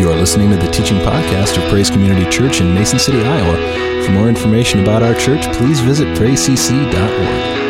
You 0.00 0.10
are 0.10 0.16
listening 0.16 0.48
to 0.48 0.56
the 0.56 0.70
teaching 0.70 0.96
podcast 1.00 1.62
of 1.62 1.68
Praise 1.68 1.90
Community 1.90 2.24
Church 2.30 2.62
in 2.62 2.74
Mason 2.74 2.98
City, 2.98 3.20
Iowa. 3.20 4.02
For 4.06 4.12
more 4.12 4.30
information 4.30 4.80
about 4.80 5.02
our 5.02 5.12
church, 5.12 5.42
please 5.58 5.80
visit 5.80 6.08
praisecc.org. 6.16 7.60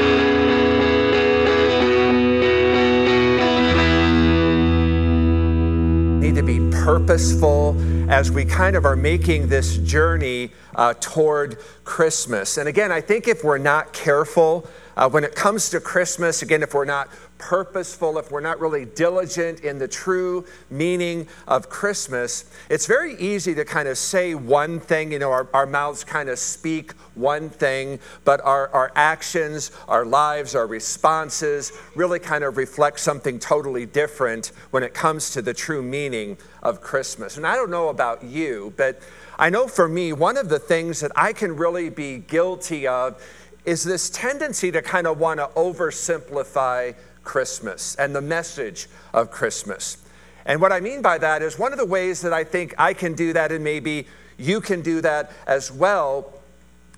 need 6.20 6.37
to 6.37 6.43
be 6.45 6.61
purposeful 6.70 7.74
as 8.09 8.30
we 8.30 8.45
kind 8.45 8.77
of 8.77 8.84
are 8.84 8.95
making 8.95 9.48
this 9.48 9.78
journey 9.78 10.52
uh, 10.77 10.95
toward 11.01 11.59
Christmas. 11.83 12.59
And 12.59 12.69
again, 12.69 12.92
I 12.92 13.01
think 13.01 13.27
if 13.27 13.42
we're 13.42 13.59
not 13.59 13.92
careful, 13.92 14.70
uh, 14.97 15.09
when 15.09 15.24
it 15.24 15.34
comes 15.34 15.69
to 15.70 15.80
Christmas, 15.80 16.42
again, 16.42 16.62
if 16.62 16.74
we're 16.74 16.84
not 16.84 17.09
purposeful, 17.41 18.18
if 18.18 18.30
we're 18.30 18.41
not 18.41 18.61
really 18.61 18.84
diligent 18.84 19.61
in 19.61 19.79
the 19.79 19.88
true 19.88 20.45
meaning 20.70 21.27
of 21.48 21.69
Christmas, 21.69 22.45
it's 22.69 22.87
very 22.87 23.16
easy 23.16 23.55
to 23.55 23.65
kind 23.65 23.88
of 23.88 23.98
say 23.98 24.34
one 24.34 24.78
thing. 24.78 25.10
You 25.10 25.19
know, 25.19 25.32
our, 25.32 25.48
our 25.52 25.66
mouths 25.66 26.05
kind 26.05 26.29
of 26.29 26.38
speak 26.38 26.92
one 27.15 27.51
thing, 27.51 27.98
but 28.24 28.41
our, 28.42 28.68
our 28.68 28.92
actions, 28.95 29.73
our 29.88 30.05
lives, 30.05 30.55
our 30.55 30.66
responses 30.66 31.73
really 31.96 32.18
kind 32.18 32.45
of 32.45 32.56
reflect 32.56 33.01
something 33.01 33.38
totally 33.38 33.87
different 33.87 34.52
when 34.70 34.82
it 34.82 34.95
comes 34.95 35.30
to 35.30 35.43
the 35.43 35.54
true 35.54 35.82
meaning 35.82 36.37
of 36.62 36.80
Christmas. 36.80 37.38
And 37.38 37.46
I 37.46 37.54
don't 37.54 37.70
know 37.70 37.88
about 37.88 38.23
you, 38.23 38.74
but 38.77 39.01
I 39.38 39.48
know 39.48 39.66
for 39.66 39.88
me, 39.88 40.12
one 40.12 40.37
of 40.37 40.51
the 40.51 40.59
things 40.59 41.01
that 41.01 41.12
I 41.16 41.32
can 41.32 41.57
really 41.57 41.88
be 41.88 42.18
guilty 42.18 42.87
of 42.87 43.20
is 43.65 43.84
this 43.84 44.10
tendency 44.10 44.70
to 44.73 44.82
kind 44.82 45.07
of 45.07 45.18
want 45.18 45.38
to 45.38 45.46
oversimplify 45.48 46.95
Christmas 47.24 47.95
and 47.97 48.15
the 48.15 48.20
message 48.20 48.88
of 49.12 49.30
Christmas. 49.30 49.98
And 50.47 50.60
what 50.60 50.73
I 50.73 50.80
mean 50.80 51.02
by 51.02 51.19
that 51.19 51.43
is 51.43 51.59
one 51.59 51.73
of 51.73 51.79
the 51.79 51.87
ways 51.87 52.23
that 52.23 52.32
I 52.32 52.45
think 52.45 52.74
I 52.79 52.95
can 52.95 53.15
do 53.15 53.32
that, 53.35 53.52
and 53.52 53.63
maybe 53.63 54.07
you 54.38 54.60
can 54.60 54.80
do 54.80 55.01
that 55.02 55.32
as 55.46 55.71
well, 55.71 56.32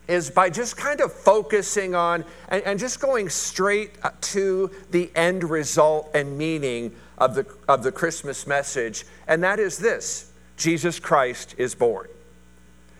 is 0.08 0.30
by 0.30 0.50
just 0.50 0.76
kind 0.76 1.00
of 1.00 1.12
focusing 1.12 1.94
on 1.94 2.24
and, 2.48 2.62
and 2.64 2.78
just 2.78 3.00
going 3.00 3.28
straight 3.28 3.92
to 4.20 4.70
the 4.90 5.10
end 5.14 5.44
result 5.44 6.10
and 6.14 6.36
meaning 6.36 6.94
of 7.18 7.34
the, 7.34 7.46
of 7.68 7.82
the 7.82 7.92
Christmas 7.92 8.46
message, 8.46 9.04
and 9.28 9.42
that 9.44 9.58
is 9.58 9.78
this 9.78 10.32
Jesus 10.56 10.98
Christ 10.98 11.54
is 11.58 11.74
born. 11.74 12.08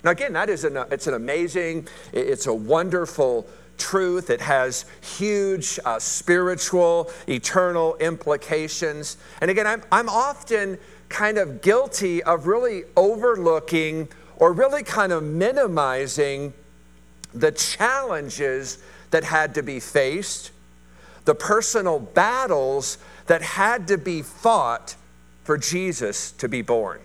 Now, 0.05 0.11
again, 0.11 0.33
that 0.33 0.49
is 0.49 0.65
an, 0.65 0.77
it's 0.91 1.07
an 1.07 1.15
amazing, 1.15 1.87
it's 2.13 2.47
a 2.47 2.55
wonderful 2.55 3.47
truth. 3.79 4.31
It 4.31 4.41
has 4.41 4.85
huge 5.01 5.79
uh, 5.85 5.99
spiritual, 5.99 7.11
eternal 7.29 7.97
implications. 7.97 9.17
And 9.41 9.51
again, 9.51 9.67
I'm, 9.67 9.83
I'm 9.91 10.09
often 10.09 10.79
kind 11.09 11.39
of 11.39 11.61
guilty 11.63 12.23
of 12.23 12.47
really 12.47 12.85
overlooking 12.97 14.09
or 14.37 14.53
really 14.53 14.83
kind 14.83 15.13
of 15.13 15.23
minimizing 15.23 16.53
the 17.35 17.53
challenges 17.53 18.79
that 19.11 19.25
had 19.25 19.55
to 19.55 19.63
be 19.63 19.79
faced, 19.79 20.51
the 21.25 21.35
personal 21.35 21.99
battles 21.99 22.99
that 23.27 23.43
had 23.43 23.87
to 23.89 23.99
be 23.99 24.23
fought 24.23 24.97
for 25.45 25.57
Jesus 25.57 26.33
to 26.33 26.49
be 26.49 26.63
born. 26.63 27.01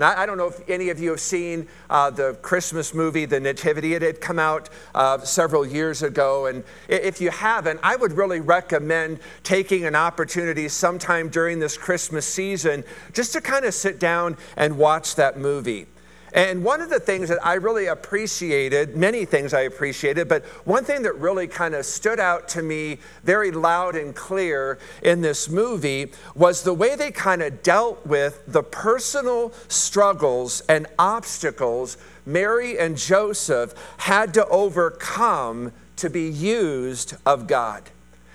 Now, 0.00 0.14
I 0.16 0.24
don't 0.24 0.38
know 0.38 0.48
if 0.48 0.66
any 0.66 0.88
of 0.88 0.98
you 0.98 1.10
have 1.10 1.20
seen 1.20 1.68
uh, 1.90 2.08
the 2.08 2.32
Christmas 2.40 2.94
movie, 2.94 3.26
The 3.26 3.38
Nativity. 3.38 3.92
It 3.92 4.00
had 4.00 4.18
come 4.18 4.38
out 4.38 4.70
uh, 4.94 5.18
several 5.18 5.66
years 5.66 6.02
ago. 6.02 6.46
And 6.46 6.64
if 6.88 7.20
you 7.20 7.30
haven't, 7.30 7.80
I 7.82 7.96
would 7.96 8.12
really 8.12 8.40
recommend 8.40 9.18
taking 9.42 9.84
an 9.84 9.94
opportunity 9.94 10.68
sometime 10.68 11.28
during 11.28 11.58
this 11.58 11.76
Christmas 11.76 12.24
season 12.24 12.82
just 13.12 13.34
to 13.34 13.42
kind 13.42 13.66
of 13.66 13.74
sit 13.74 14.00
down 14.00 14.38
and 14.56 14.78
watch 14.78 15.16
that 15.16 15.38
movie. 15.38 15.86
And 16.32 16.64
one 16.64 16.80
of 16.80 16.90
the 16.90 17.00
things 17.00 17.28
that 17.28 17.44
I 17.44 17.54
really 17.54 17.86
appreciated, 17.86 18.96
many 18.96 19.24
things 19.24 19.52
I 19.52 19.62
appreciated, 19.62 20.28
but 20.28 20.44
one 20.64 20.84
thing 20.84 21.02
that 21.02 21.16
really 21.16 21.48
kind 21.48 21.74
of 21.74 21.84
stood 21.84 22.20
out 22.20 22.48
to 22.50 22.62
me 22.62 22.98
very 23.24 23.50
loud 23.50 23.96
and 23.96 24.14
clear 24.14 24.78
in 25.02 25.20
this 25.20 25.48
movie 25.48 26.12
was 26.34 26.62
the 26.62 26.74
way 26.74 26.94
they 26.94 27.10
kind 27.10 27.42
of 27.42 27.62
dealt 27.62 28.06
with 28.06 28.42
the 28.46 28.62
personal 28.62 29.52
struggles 29.68 30.60
and 30.68 30.86
obstacles 30.98 31.96
Mary 32.26 32.78
and 32.78 32.96
Joseph 32.96 33.74
had 33.96 34.34
to 34.34 34.46
overcome 34.46 35.72
to 35.96 36.08
be 36.08 36.28
used 36.28 37.14
of 37.26 37.46
God. 37.46 37.82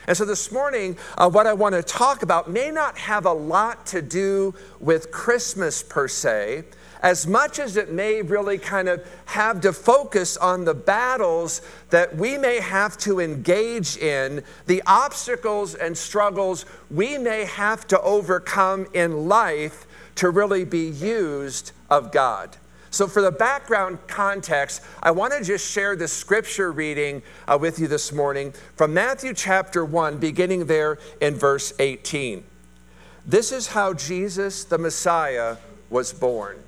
And 0.08 0.16
so 0.16 0.26
this 0.26 0.52
morning, 0.52 0.98
uh, 1.18 1.30
what 1.30 1.48
I 1.48 1.54
want 1.54 1.74
to 1.74 1.82
talk 1.82 2.22
about 2.22 2.50
may 2.50 2.70
not 2.70 2.98
have 2.98 3.26
a 3.26 3.34
lot 3.34 3.88
to 3.88 4.02
do 4.02 4.54
with 4.80 5.12
Christmas 5.12 5.82
per 5.82 6.08
se 6.08 6.66
as 7.06 7.28
much 7.28 7.60
as 7.60 7.78
it 7.78 7.92
may 7.92 8.24
really 8.24 8.58
kind 8.58 8.90
of 8.90 9.06
have 9.26 9.62
to 9.62 9.72
focus 9.72 10.38
on 10.38 10.66
the 10.66 10.74
battles 10.74 11.62
that 11.92 12.16
we 12.16 12.36
may 12.36 12.60
have 12.60 12.98
to 12.98 13.20
engage 13.20 13.96
in, 13.98 14.44
the 14.66 14.82
obstacles 14.88 15.76
and 15.76 15.96
struggles 15.96 16.66
we 16.90 17.16
may 17.20 17.46
have 17.46 17.86
to 17.86 18.02
overcome 18.02 18.88
in 18.96 19.28
life 19.28 19.86
to 20.16 20.32
really 20.32 20.66
be 20.66 20.90
used 20.90 21.74
of 21.92 22.12
God. 22.12 22.58
So, 22.90 23.06
for 23.06 23.22
the 23.22 23.32
background 23.32 24.00
context, 24.08 24.82
I 25.04 25.12
want 25.12 25.32
to 25.34 25.44
just 25.44 25.70
share 25.70 25.96
the 25.96 26.08
scripture 26.08 26.72
reading 26.72 27.22
uh, 27.48 27.56
with 27.62 27.78
you 27.78 27.88
this 27.88 28.12
morning 28.14 28.52
from 28.76 28.96
Matthew 28.96 29.36
chapter 29.36 29.86
1, 29.86 30.18
beginning 30.18 30.66
there 30.66 30.98
in 31.22 31.36
verse 31.36 31.72
18. 31.78 32.44
This 33.28 33.52
is 33.52 33.68
how 33.68 33.94
Jesus, 33.94 34.64
the 34.64 34.80
Messiah, 34.80 35.58
was 35.92 36.12
born. 36.12 36.65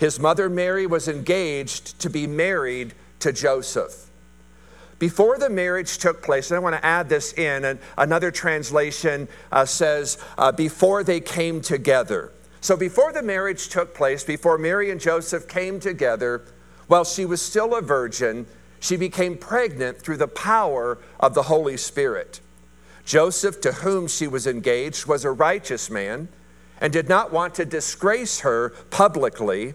His 0.00 0.18
mother 0.18 0.48
Mary 0.48 0.86
was 0.86 1.08
engaged 1.08 1.98
to 2.00 2.08
be 2.08 2.26
married 2.26 2.94
to 3.18 3.34
Joseph. 3.34 4.08
Before 4.98 5.36
the 5.36 5.50
marriage 5.50 5.98
took 5.98 6.22
place, 6.22 6.50
and 6.50 6.56
I 6.56 6.60
want 6.60 6.74
to 6.74 6.84
add 6.84 7.10
this 7.10 7.34
in, 7.34 7.66
and 7.66 7.78
another 7.98 8.30
translation 8.30 9.28
uh, 9.52 9.66
says, 9.66 10.16
uh, 10.38 10.52
before 10.52 11.04
they 11.04 11.20
came 11.20 11.60
together. 11.60 12.32
So 12.62 12.78
before 12.78 13.12
the 13.12 13.22
marriage 13.22 13.68
took 13.68 13.94
place, 13.94 14.24
before 14.24 14.56
Mary 14.56 14.90
and 14.90 14.98
Joseph 14.98 15.46
came 15.46 15.78
together, 15.78 16.44
while 16.86 17.04
she 17.04 17.26
was 17.26 17.42
still 17.42 17.74
a 17.74 17.82
virgin, 17.82 18.46
she 18.80 18.96
became 18.96 19.36
pregnant 19.36 20.00
through 20.00 20.16
the 20.16 20.28
power 20.28 20.96
of 21.18 21.34
the 21.34 21.42
Holy 21.42 21.76
Spirit. 21.76 22.40
Joseph, 23.04 23.60
to 23.60 23.72
whom 23.72 24.08
she 24.08 24.26
was 24.26 24.46
engaged, 24.46 25.04
was 25.04 25.26
a 25.26 25.30
righteous 25.30 25.90
man 25.90 26.28
and 26.80 26.90
did 26.90 27.08
not 27.08 27.30
want 27.30 27.54
to 27.56 27.66
disgrace 27.66 28.40
her 28.40 28.70
publicly. 28.90 29.74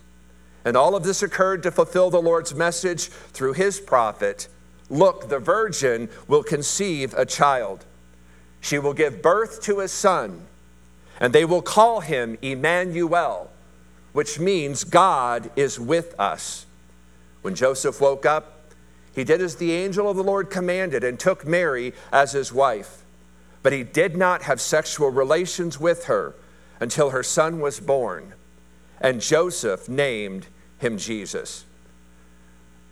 And 0.63 0.77
all 0.77 0.95
of 0.95 1.03
this 1.03 1.23
occurred 1.23 1.63
to 1.63 1.71
fulfill 1.71 2.09
the 2.09 2.21
Lord's 2.21 2.53
message 2.53 3.07
through 3.07 3.53
his 3.53 3.79
prophet 3.79 4.47
Look, 4.89 5.29
the 5.29 5.39
virgin 5.39 6.09
will 6.27 6.43
conceive 6.43 7.13
a 7.13 7.25
child. 7.25 7.85
She 8.59 8.77
will 8.77 8.93
give 8.93 9.21
birth 9.21 9.61
to 9.63 9.79
a 9.79 9.87
son, 9.87 10.45
and 11.17 11.31
they 11.31 11.45
will 11.45 11.61
call 11.61 12.01
him 12.01 12.37
Emmanuel, 12.41 13.49
which 14.11 14.37
means 14.37 14.83
God 14.83 15.49
is 15.55 15.79
with 15.79 16.13
us. 16.19 16.65
When 17.41 17.55
Joseph 17.55 18.01
woke 18.01 18.25
up, 18.25 18.59
he 19.15 19.23
did 19.23 19.41
as 19.41 19.55
the 19.55 19.71
angel 19.71 20.09
of 20.09 20.17
the 20.17 20.23
Lord 20.23 20.49
commanded 20.49 21.05
and 21.05 21.17
took 21.17 21.47
Mary 21.47 21.93
as 22.11 22.33
his 22.33 22.51
wife. 22.51 23.03
But 23.63 23.71
he 23.71 23.83
did 23.83 24.17
not 24.17 24.41
have 24.41 24.59
sexual 24.59 25.09
relations 25.09 25.79
with 25.79 26.05
her 26.05 26.35
until 26.81 27.11
her 27.11 27.23
son 27.23 27.61
was 27.61 27.79
born 27.79 28.33
and 29.01 29.19
Joseph 29.19 29.89
named 29.89 30.47
him 30.77 30.97
Jesus. 30.97 31.65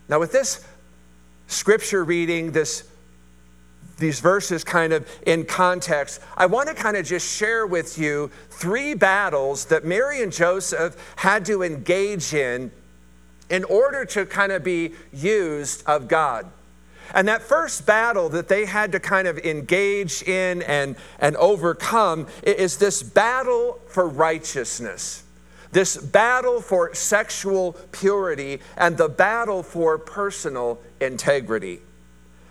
Now, 0.08 0.18
with 0.18 0.32
this 0.32 0.66
scripture 1.46 2.04
reading, 2.04 2.52
this 2.52 2.84
these 3.98 4.20
verses 4.20 4.64
kind 4.64 4.94
of 4.94 5.06
in 5.26 5.44
context, 5.44 6.22
I 6.34 6.46
want 6.46 6.68
to 6.68 6.74
kind 6.74 6.96
of 6.96 7.04
just 7.04 7.36
share 7.36 7.66
with 7.66 7.98
you 7.98 8.30
three 8.48 8.94
battles 8.94 9.66
that 9.66 9.84
Mary 9.84 10.22
and 10.22 10.32
Joseph 10.32 10.96
had 11.16 11.44
to 11.44 11.62
engage 11.62 12.32
in 12.32 12.72
in 13.50 13.62
order 13.64 14.06
to 14.06 14.24
kind 14.24 14.52
of 14.52 14.64
be 14.64 14.92
used 15.12 15.86
of 15.86 16.08
God. 16.08 16.46
And 17.12 17.28
that 17.28 17.42
first 17.42 17.84
battle 17.84 18.30
that 18.30 18.48
they 18.48 18.64
had 18.64 18.92
to 18.92 19.00
kind 19.00 19.28
of 19.28 19.36
engage 19.38 20.22
in 20.22 20.62
and, 20.62 20.96
and 21.18 21.36
overcome 21.36 22.26
is 22.42 22.78
this 22.78 23.02
battle 23.02 23.80
for 23.88 24.08
righteousness 24.08 25.24
this 25.72 25.96
battle 25.96 26.60
for 26.60 26.94
sexual 26.94 27.72
purity 27.92 28.60
and 28.76 28.96
the 28.96 29.08
battle 29.08 29.62
for 29.62 29.98
personal 29.98 30.80
integrity. 31.00 31.80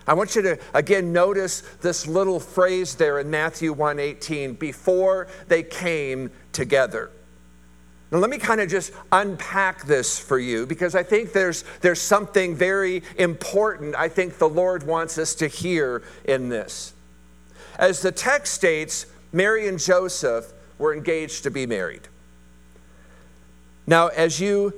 I 0.08 0.14
want 0.14 0.36
you 0.36 0.42
to 0.42 0.60
again 0.74 1.14
notice 1.14 1.62
this 1.82 2.08
little 2.08 2.40
phrase 2.40 2.96
there 2.96 3.20
in 3.20 3.30
Matthew 3.30 3.74
1:18 3.74 4.58
before 4.58 5.28
they 5.48 5.62
came 5.62 6.32
together. 6.52 7.12
Now 8.12 8.18
let 8.18 8.32
me 8.32 8.40
kind 8.40 8.60
of 8.60 8.70
just 8.70 8.92
unpack 9.12 9.86
this 9.86 10.18
for 10.18 10.40
you 10.40 10.66
because 10.66 10.96
I 10.96 11.04
think 11.04 11.32
there's 11.32 11.64
there's 11.82 12.02
something 12.02 12.56
very 12.56 13.04
important 13.18 13.96
I 13.96 14.10
think 14.10 14.40
the 14.40 14.50
Lord 14.50 14.84
wants 14.84 15.18
us 15.20 15.36
to 15.36 15.48
hear 15.48 16.02
in 16.26 16.50
this. 16.50 16.94
As 17.78 18.02
the 18.02 18.12
text 18.12 18.56
states, 18.56 19.06
Mary 19.32 19.68
and 19.68 19.78
Joseph 19.78 20.52
were 20.80 20.94
engaged 20.94 21.44
to 21.44 21.52
be 21.52 21.68
married. 21.68 22.08
Now, 23.90 24.10
as 24.10 24.40
you 24.40 24.72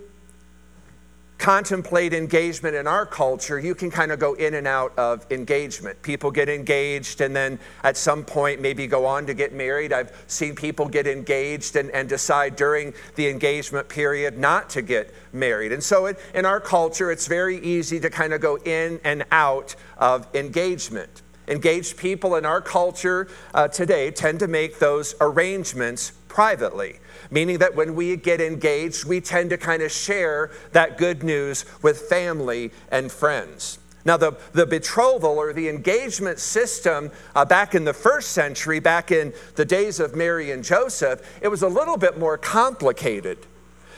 contemplate 1.37 2.13
engagement 2.13 2.77
in 2.77 2.87
our 2.87 3.05
culture, 3.05 3.59
you 3.59 3.75
can 3.75 3.91
kind 3.91 4.09
of 4.09 4.19
go 4.19 4.35
in 4.35 4.53
and 4.53 4.65
out 4.65 4.97
of 4.97 5.29
engagement. 5.29 6.01
People 6.01 6.31
get 6.31 6.47
engaged 6.47 7.19
and 7.19 7.35
then 7.35 7.59
at 7.83 7.97
some 7.97 8.23
point 8.23 8.61
maybe 8.61 8.87
go 8.87 9.05
on 9.05 9.25
to 9.25 9.33
get 9.33 9.51
married. 9.51 9.91
I've 9.91 10.13
seen 10.27 10.55
people 10.55 10.87
get 10.87 11.07
engaged 11.07 11.75
and, 11.75 11.91
and 11.91 12.07
decide 12.07 12.55
during 12.55 12.93
the 13.15 13.27
engagement 13.27 13.89
period 13.89 14.37
not 14.37 14.69
to 14.69 14.81
get 14.81 15.13
married. 15.33 15.73
And 15.73 15.83
so 15.83 16.05
it, 16.05 16.17
in 16.33 16.45
our 16.45 16.61
culture, 16.61 17.11
it's 17.11 17.27
very 17.27 17.59
easy 17.59 17.99
to 17.99 18.09
kind 18.09 18.31
of 18.31 18.39
go 18.39 18.55
in 18.59 19.01
and 19.03 19.25
out 19.29 19.75
of 19.97 20.25
engagement. 20.33 21.21
Engaged 21.49 21.97
people 21.97 22.37
in 22.37 22.45
our 22.45 22.61
culture 22.61 23.27
uh, 23.53 23.67
today 23.67 24.09
tend 24.09 24.39
to 24.39 24.47
make 24.47 24.79
those 24.79 25.15
arrangements 25.19 26.13
privately 26.29 27.01
meaning 27.31 27.57
that 27.59 27.75
when 27.75 27.95
we 27.95 28.15
get 28.17 28.41
engaged, 28.41 29.05
we 29.05 29.21
tend 29.21 29.49
to 29.49 29.57
kind 29.57 29.81
of 29.81 29.91
share 29.91 30.51
that 30.73 30.97
good 30.97 31.23
news 31.23 31.65
with 31.81 32.01
family 32.01 32.71
and 32.91 33.11
friends. 33.11 33.79
Now, 34.03 34.17
the, 34.17 34.33
the 34.53 34.65
betrothal 34.65 35.37
or 35.37 35.53
the 35.53 35.69
engagement 35.69 36.39
system 36.39 37.11
uh, 37.35 37.45
back 37.45 37.75
in 37.75 37.85
the 37.85 37.93
first 37.93 38.31
century, 38.31 38.79
back 38.79 39.11
in 39.11 39.33
the 39.55 39.65
days 39.65 39.99
of 39.99 40.15
Mary 40.15 40.51
and 40.51 40.63
Joseph, 40.63 41.21
it 41.41 41.47
was 41.47 41.61
a 41.61 41.67
little 41.67 41.97
bit 41.97 42.17
more 42.17 42.37
complicated. 42.37 43.37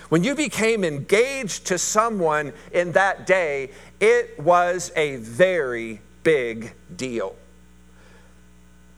When 0.09 0.23
you 0.23 0.35
became 0.35 0.83
engaged 0.83 1.65
to 1.67 1.77
someone 1.77 2.53
in 2.71 2.91
that 2.91 3.25
day, 3.25 3.71
it 3.99 4.39
was 4.39 4.91
a 4.95 5.15
very 5.15 6.01
big 6.23 6.73
deal. 6.95 7.35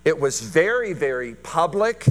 It 0.04 0.20
was 0.20 0.42
very, 0.42 0.94
very 0.94 1.36
public, 1.36 2.06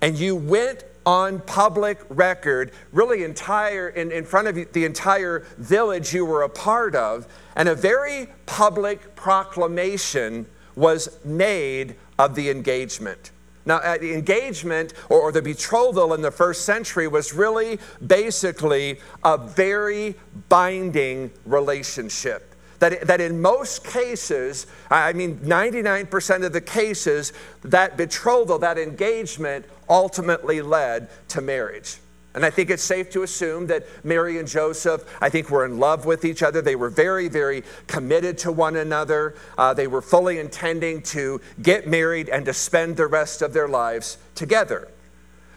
and 0.00 0.18
you 0.18 0.34
went 0.34 0.84
on 1.10 1.40
public 1.40 1.98
record, 2.08 2.70
really 2.92 3.24
entire 3.24 3.88
in, 3.88 4.12
in 4.12 4.24
front 4.24 4.46
of 4.46 4.54
the 4.72 4.84
entire 4.84 5.40
village 5.58 6.14
you 6.14 6.24
were 6.24 6.42
a 6.42 6.48
part 6.48 6.94
of, 6.94 7.26
and 7.56 7.68
a 7.68 7.74
very 7.74 8.28
public 8.46 9.16
proclamation 9.16 10.46
was 10.76 11.18
made 11.24 11.96
of 12.16 12.36
the 12.36 12.48
engagement. 12.48 13.32
Now, 13.66 13.78
uh, 13.78 13.98
the 13.98 14.14
engagement 14.14 14.92
or, 15.08 15.20
or 15.20 15.32
the 15.32 15.42
betrothal 15.42 16.14
in 16.14 16.22
the 16.22 16.30
first 16.30 16.64
century 16.64 17.08
was 17.08 17.34
really 17.34 17.80
basically 18.06 19.00
a 19.24 19.36
very 19.36 20.14
binding 20.48 21.32
relationship 21.44 22.49
that, 22.80 23.06
that 23.06 23.20
in 23.20 23.40
most 23.40 23.84
cases, 23.84 24.66
I 24.90 25.12
mean, 25.12 25.38
99% 25.38 26.44
of 26.44 26.52
the 26.52 26.60
cases, 26.60 27.32
that 27.62 27.96
betrothal, 27.96 28.58
that 28.58 28.78
engagement 28.78 29.66
ultimately 29.88 30.60
led 30.62 31.08
to 31.28 31.40
marriage. 31.40 31.98
And 32.32 32.46
I 32.46 32.50
think 32.50 32.70
it's 32.70 32.82
safe 32.82 33.10
to 33.10 33.22
assume 33.22 33.66
that 33.68 33.86
Mary 34.04 34.38
and 34.38 34.46
Joseph, 34.46 35.04
I 35.20 35.28
think, 35.28 35.50
were 35.50 35.64
in 35.64 35.78
love 35.78 36.06
with 36.06 36.24
each 36.24 36.42
other. 36.42 36.62
They 36.62 36.76
were 36.76 36.88
very, 36.88 37.28
very 37.28 37.64
committed 37.88 38.38
to 38.38 38.52
one 38.52 38.76
another. 38.76 39.34
Uh, 39.58 39.74
they 39.74 39.88
were 39.88 40.02
fully 40.02 40.38
intending 40.38 41.02
to 41.02 41.40
get 41.60 41.88
married 41.88 42.28
and 42.28 42.46
to 42.46 42.52
spend 42.52 42.96
the 42.96 43.08
rest 43.08 43.42
of 43.42 43.52
their 43.52 43.66
lives 43.66 44.16
together. 44.36 44.88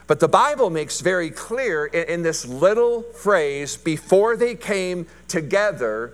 But 0.08 0.20
the 0.20 0.28
Bible 0.28 0.72
makes 0.72 1.00
very 1.00 1.30
clear 1.30 1.86
in, 1.86 2.08
in 2.10 2.24
this 2.24 2.46
little 2.46 3.04
phrase, 3.04 3.78
before 3.78 4.36
they 4.36 4.56
came 4.56 5.06
together, 5.28 6.14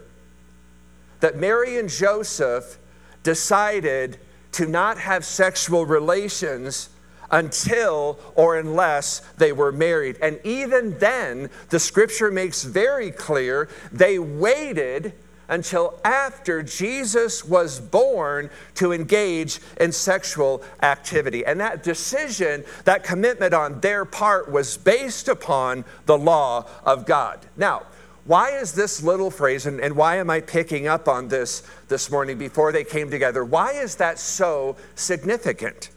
that 1.20 1.38
Mary 1.38 1.78
and 1.78 1.90
Joseph 1.90 2.78
decided 3.24 4.18
to 4.54 4.66
not 4.66 4.98
have 4.98 5.26
sexual 5.26 5.86
relations 5.86 6.90
until 7.32 8.20
or 8.36 8.58
unless 8.58 9.20
they 9.38 9.52
were 9.52 9.72
married. 9.72 10.18
And 10.22 10.40
even 10.44 10.98
then, 10.98 11.50
the 11.70 11.80
scripture 11.80 12.32
makes 12.32 12.64
very 12.64 13.12
clear 13.12 13.70
they 13.92 14.18
waited 14.18 15.14
until 15.48 16.00
after 16.06 16.62
Jesus 16.62 17.44
was 17.44 17.80
born 17.80 18.50
to 18.76 18.94
engage 18.94 19.60
in 19.80 19.92
sexual 19.92 20.64
activity. 20.84 21.44
And 21.44 21.60
that 21.60 21.84
decision, 21.84 22.64
that 22.86 23.04
commitment 23.04 23.54
on 23.54 23.80
their 23.80 24.06
part 24.06 24.52
was 24.52 24.78
based 24.78 25.28
upon 25.28 25.86
the 26.06 26.18
law 26.18 26.68
of 26.86 27.06
God. 27.06 27.40
Now, 27.58 27.84
why 28.30 28.52
is 28.52 28.74
this 28.74 29.02
little 29.02 29.32
phrase, 29.32 29.66
and, 29.66 29.82
and 29.82 29.96
why 29.96 30.18
am 30.18 30.30
I 30.30 30.40
picking 30.40 30.86
up 30.86 31.08
on 31.08 31.30
this 31.30 31.64
this 31.88 32.12
morning 32.12 32.38
before 32.38 32.72
they 32.72 32.84
came 32.84 33.10
together? 33.10 33.44
Why 33.44 33.72
is 33.72 33.96
that 33.96 34.20
so 34.20 34.78
significant? 34.94 35.90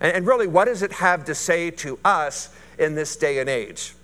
And, 0.00 0.12
and 0.12 0.24
really, 0.24 0.46
what 0.46 0.66
does 0.66 0.84
it 0.84 0.92
have 0.92 1.24
to 1.24 1.34
say 1.34 1.72
to 1.72 1.98
us 2.04 2.50
in 2.78 2.94
this 2.94 3.16
day 3.16 3.40
and 3.40 3.50
age? 3.50 3.96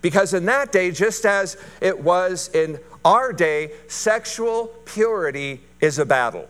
Because 0.00 0.32
in 0.32 0.46
that 0.46 0.72
day, 0.72 0.92
just 0.92 1.26
as 1.26 1.58
it 1.82 2.02
was 2.02 2.48
in 2.54 2.78
our 3.04 3.34
day, 3.34 3.72
sexual 3.86 4.68
purity 4.86 5.60
is 5.78 5.98
a 5.98 6.06
battle. 6.06 6.48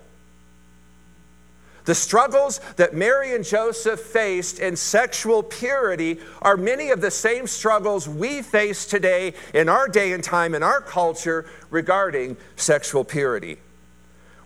The 1.85 1.95
struggles 1.95 2.61
that 2.77 2.95
Mary 2.95 3.35
and 3.35 3.45
Joseph 3.45 4.01
faced 4.01 4.59
in 4.59 4.77
sexual 4.77 5.43
purity 5.43 6.19
are 6.43 6.57
many 6.57 6.91
of 6.91 7.01
the 7.01 7.11
same 7.11 7.47
struggles 7.47 8.09
we 8.09 8.43
face 8.43 8.87
today 8.87 9.35
in 9.55 9.69
our 9.69 9.89
day 9.89 10.13
and 10.13 10.23
time 10.23 10.55
in 10.55 10.63
our 10.63 10.81
culture 10.81 11.47
regarding 11.71 12.37
sexual 12.57 13.05
purity. 13.05 13.59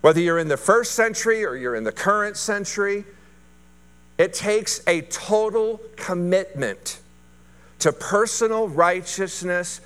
Whether 0.01 0.21
you're 0.21 0.39
in 0.39 0.49
the 0.49 0.57
first 0.57 0.93
century 0.93 1.45
or 1.45 1.57
you're 1.57 1.75
in 1.75 1.85
the 1.85 1.93
current 1.93 2.37
century, 2.37 3.05
it 4.17 4.33
takes 4.33 4.81
a 4.87 5.01
total 5.03 5.81
commitment 5.97 7.01
to 7.81 7.93
personal 7.93 8.69
righteousness, 8.69 9.81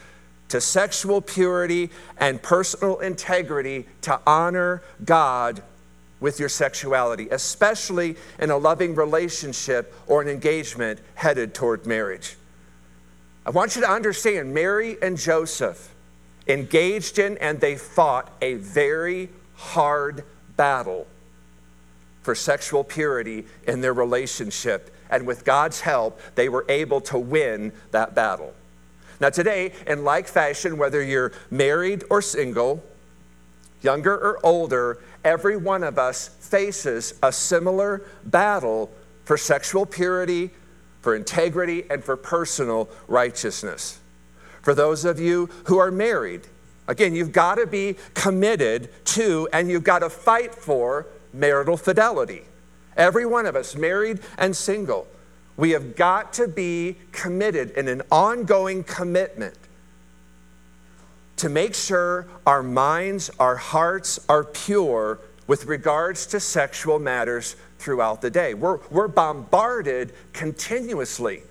to 0.49 0.61
sexual 0.61 1.21
purity, 1.21 1.91
and 2.19 2.43
personal 2.43 2.99
integrity 2.99 3.87
to 4.03 4.21
honor 4.27 4.83
God 5.05 5.63
with 6.21 6.41
your 6.41 6.49
sexuality, 6.49 7.29
especially 7.31 8.17
in 8.39 8.51
a 8.51 8.57
loving 8.57 8.95
relationship 8.95 9.95
or 10.07 10.21
an 10.21 10.29
engagement 10.29 11.01
headed 11.15 11.55
toward 11.55 11.87
marriage. 11.87 12.37
I 13.47 13.51
want 13.51 13.77
you 13.77 13.83
to 13.83 13.91
understand 13.91 14.53
Mary 14.53 14.97
and 15.01 15.17
Joseph 15.17 15.95
engaged 16.47 17.19
in 17.19 17.39
and 17.39 17.61
they 17.61 17.77
fought 17.77 18.31
a 18.43 18.55
very 18.55 19.29
hard 19.55 20.25
battle 20.57 21.07
for 22.23 22.35
sexual 22.35 22.85
purity 22.85 23.47
in 23.67 23.81
their 23.81 23.95
relationship. 23.95 24.95
And 25.11 25.27
with 25.27 25.45
God's 25.45 25.81
help, 25.81 26.21
they 26.35 26.49
were 26.49 26.67
able 26.69 27.01
to 27.03 27.19
win 27.19 27.73
that 27.93 28.15
battle. 28.15 28.53
Now, 29.21 29.31
today, 29.31 29.73
in 29.87 30.05
like 30.05 30.29
fashion, 30.29 30.79
whether 30.79 31.03
you're 31.03 31.33
married 31.51 32.05
or 32.11 32.23
single, 32.23 32.85
younger 33.83 34.15
or 34.15 34.39
older, 34.45 34.99
every 35.25 35.57
one 35.57 35.83
of 35.83 35.99
us 35.99 36.29
faces 36.41 37.15
a 37.23 37.33
similar 37.33 38.03
battle 38.25 38.91
for 39.25 39.37
sexual 39.37 39.85
purity, 39.85 40.51
for 41.03 41.15
integrity, 41.15 41.85
and 41.91 42.03
for 42.03 42.17
personal 42.17 42.89
righteousness. 43.07 44.01
For 44.63 44.75
those 44.75 45.05
of 45.05 45.21
you 45.21 45.49
who 45.65 45.79
are 45.79 45.91
married, 45.91 46.47
again, 46.87 47.15
you've 47.15 47.33
got 47.33 47.57
to 47.57 47.67
be 47.67 47.97
committed 48.15 48.91
to 49.07 49.49
and 49.53 49.71
you've 49.71 49.85
got 49.85 50.01
to 50.01 50.11
fight 50.11 50.55
for 50.55 51.07
marital 51.33 51.77
fidelity. 51.77 52.43
Every 52.97 53.27
one 53.27 53.47
of 53.47 53.55
us, 53.55 53.77
married 53.77 54.21
and 54.39 54.57
single, 54.57 55.07
we 55.57 55.71
have 55.71 55.95
got 55.95 56.33
to 56.35 56.49
be 56.49 56.97
committed 57.13 57.71
in 57.73 57.89
an 57.89 58.03
ongoing 58.11 58.83
commitment 58.85 59.57
to 61.39 61.49
make 61.49 61.75
sure 61.75 62.27
our 62.47 62.63
minds, 62.63 63.31
our 63.39 63.57
hearts 63.57 64.25
are 64.29 64.45
pure 64.45 65.21
with 65.47 65.67
regards 65.67 66.27
to 66.27 66.41
sexual 66.41 66.99
matters 66.99 67.57
throughout 67.79 68.21
the 68.21 68.31
day. 68.31 68.55
We're, 68.55 68.79
we're 68.91 69.09
bombarded 69.09 70.13
continuously 70.33 71.43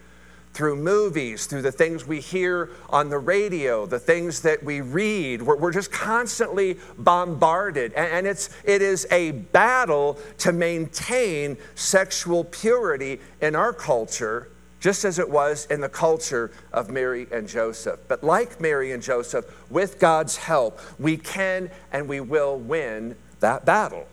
through 0.53 0.75
movies, 0.75 1.46
through 1.46 1.62
the 1.62 1.72
things 1.72 2.06
we 2.06 2.20
hear 2.20 2.72
on 2.89 3.10
the 3.10 3.17
radio, 3.17 3.86
the 3.86 4.00
things 4.00 4.41
that 4.41 4.63
we 4.63 4.82
read. 4.82 5.41
We're, 5.41 5.56
we're 5.56 5.72
just 5.72 5.91
constantly 5.91 6.79
bombarded. 6.98 7.94
And, 7.94 8.08
and 8.08 8.27
it's, 8.27 8.50
it 8.63 8.82
is 8.82 9.06
a 9.12 9.32
battle 9.32 10.17
to 10.39 10.51
maintain 10.51 11.58
sexual 11.75 12.44
purity 12.44 13.20
in 13.39 13.56
our 13.56 13.72
culture 13.72 14.50
just 14.80 15.06
as 15.06 15.20
it 15.20 15.30
was 15.30 15.66
in 15.68 15.82
the 15.82 15.90
culture 15.90 16.52
of 16.72 16.90
Mary 16.90 17.28
and 17.32 17.48
Joseph. 17.48 18.00
But 18.08 18.24
like 18.24 18.62
Mary 18.62 18.92
and 18.92 19.02
Joseph, 19.02 19.46
with 19.70 20.00
God's 20.00 20.38
help, 20.38 20.80
we 21.00 21.18
can 21.18 21.70
and 21.92 22.08
we 22.08 22.20
will 22.20 22.58
win 22.58 23.16
that 23.40 23.66
battle. 23.66 24.08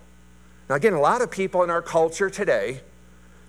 Now, 0.69 0.75
again, 0.75 0.93
a 0.93 0.99
lot 0.99 1.21
of 1.21 1.29
people 1.29 1.63
in 1.63 1.69
our 1.69 1.81
culture 1.81 2.29
today 2.29 2.81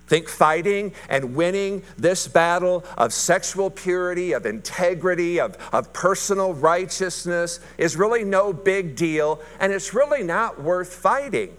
think 0.07 0.29
fighting 0.29 0.93
and 1.09 1.35
winning 1.35 1.83
this 1.97 2.29
battle 2.29 2.85
of 2.97 3.13
sexual 3.13 3.71
purity, 3.71 4.33
of 4.33 4.47
integrity, 4.47 5.41
of, 5.41 5.57
of 5.73 5.93
personal 5.93 6.55
righteousness 6.55 7.61
is 7.77 7.97
really 7.97 8.23
no 8.25 8.53
big 8.53 8.95
deal, 8.95 9.41
and 9.59 9.73
it's 9.73 9.95
really 9.95 10.23
not 10.23 10.63
worth 10.63 10.95
fighting. 10.95 11.57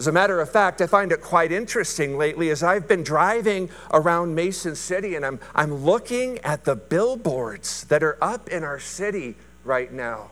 As 0.00 0.06
a 0.06 0.12
matter 0.12 0.40
of 0.40 0.48
fact, 0.48 0.80
I 0.80 0.86
find 0.86 1.12
it 1.12 1.20
quite 1.20 1.52
interesting 1.52 2.16
lately 2.16 2.48
as 2.48 2.62
I've 2.62 2.88
been 2.88 3.02
driving 3.02 3.68
around 3.92 4.34
Mason 4.34 4.74
City 4.74 5.14
and 5.14 5.26
I'm, 5.26 5.38
I'm 5.54 5.74
looking 5.74 6.38
at 6.38 6.64
the 6.64 6.74
billboards 6.74 7.84
that 7.84 8.02
are 8.02 8.16
up 8.22 8.48
in 8.48 8.64
our 8.64 8.80
city 8.80 9.36
right 9.62 9.92
now. 9.92 10.30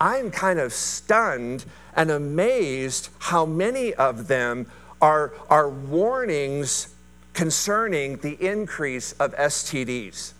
I'm 0.00 0.32
kind 0.32 0.58
of 0.58 0.72
stunned 0.72 1.66
and 1.94 2.10
amazed 2.10 3.10
how 3.20 3.46
many 3.46 3.94
of 3.94 4.26
them 4.26 4.66
are, 5.00 5.34
are 5.48 5.70
warnings 5.70 6.92
concerning 7.32 8.16
the 8.16 8.44
increase 8.44 9.12
of 9.20 9.36
STDs. 9.36 10.32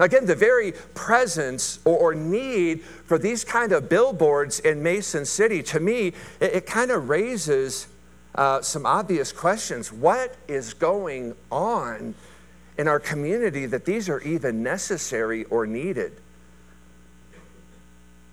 Again, 0.00 0.24
the 0.24 0.34
very 0.34 0.72
presence 0.94 1.78
or, 1.84 1.96
or, 1.96 2.14
need 2.14 2.82
for 2.82 3.18
these 3.18 3.44
kind 3.44 3.70
of 3.70 3.90
billboards 3.90 4.58
in 4.60 4.82
Mason 4.82 5.26
City, 5.26 5.62
to 5.64 5.78
me, 5.78 6.14
it, 6.40 6.54
it 6.54 6.66
kind 6.66 6.90
of 6.90 7.10
raises 7.10 7.86
uh, 8.34 8.62
some 8.62 8.86
obvious 8.86 9.30
questions. 9.30 9.92
What 9.92 10.34
is 10.48 10.72
going 10.72 11.34
on 11.52 12.14
in 12.78 12.88
our 12.88 12.98
community 12.98 13.66
that 13.66 13.84
these 13.84 14.08
are 14.08 14.20
even 14.22 14.62
necessary 14.62 15.44
or 15.44 15.66
needed? 15.66 16.12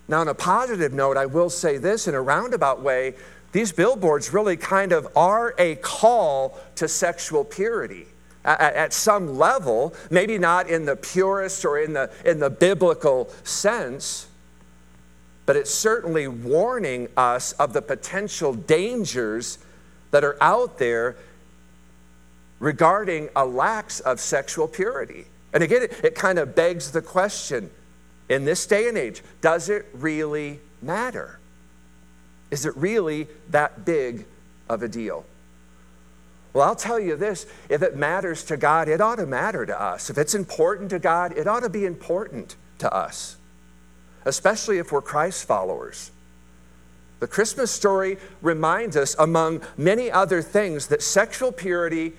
Now, 0.08 0.20
on 0.20 0.28
a 0.28 0.34
positive 0.34 0.94
note, 0.94 1.18
I 1.18 1.26
will 1.26 1.50
say 1.50 1.76
this 1.76 2.08
in 2.08 2.14
a 2.14 2.22
roundabout 2.22 2.80
way 2.80 3.14
these 3.52 3.72
billboards 3.72 4.32
really 4.32 4.56
kind 4.56 4.92
of 4.92 5.08
are 5.16 5.54
a 5.58 5.76
call 5.76 6.58
to 6.76 6.88
sexual 6.88 7.44
purity 7.44 8.06
at, 8.48 8.74
at, 8.74 8.92
some 8.92 9.38
level, 9.38 9.94
maybe 10.10 10.38
not 10.38 10.68
in 10.68 10.84
the 10.84 10.96
purest 10.96 11.64
or 11.64 11.78
in 11.78 11.92
the, 11.92 12.10
in 12.24 12.38
the 12.38 12.50
biblical 12.50 13.30
sense, 13.44 14.26
but 15.46 15.56
it's 15.56 15.70
certainly 15.70 16.28
warning 16.28 17.08
us 17.16 17.52
of 17.52 17.72
the 17.72 17.82
potential 17.82 18.54
dangers 18.54 19.58
that 20.10 20.24
are 20.24 20.36
out 20.40 20.78
there 20.78 21.16
regarding 22.58 23.28
a 23.36 23.44
lack 23.44 23.90
of 24.04 24.18
sexual 24.20 24.66
purity. 24.66 25.26
And 25.52 25.62
again, 25.62 25.82
it, 25.82 26.00
it 26.04 26.14
kind 26.14 26.38
of 26.38 26.54
begs 26.54 26.90
the 26.90 27.02
question 27.02 27.70
in 28.28 28.44
this 28.44 28.66
day 28.66 28.88
and 28.88 28.98
age 28.98 29.22
does 29.40 29.68
it 29.68 29.86
really 29.94 30.60
matter? 30.82 31.38
Is 32.50 32.64
it 32.64 32.76
really 32.76 33.28
that 33.50 33.84
big 33.84 34.26
of 34.68 34.82
a 34.82 34.88
deal? 34.88 35.24
Well, 36.52 36.66
I'll 36.66 36.76
tell 36.76 36.98
you 36.98 37.16
this 37.16 37.46
if 37.68 37.82
it 37.82 37.96
matters 37.96 38.44
to 38.44 38.56
God, 38.56 38.88
it 38.88 39.00
ought 39.00 39.16
to 39.16 39.26
matter 39.26 39.66
to 39.66 39.80
us. 39.80 40.10
If 40.10 40.18
it's 40.18 40.34
important 40.34 40.90
to 40.90 40.98
God, 40.98 41.36
it 41.36 41.46
ought 41.46 41.60
to 41.60 41.68
be 41.68 41.84
important 41.84 42.56
to 42.78 42.92
us, 42.92 43.36
especially 44.24 44.78
if 44.78 44.92
we're 44.92 45.02
Christ 45.02 45.44
followers. 45.44 46.10
The 47.20 47.26
Christmas 47.26 47.70
story 47.70 48.16
reminds 48.42 48.96
us, 48.96 49.16
among 49.18 49.62
many 49.76 50.10
other 50.10 50.40
things, 50.40 50.86
that 50.86 51.02
sexual 51.02 51.50
purity, 51.50 52.12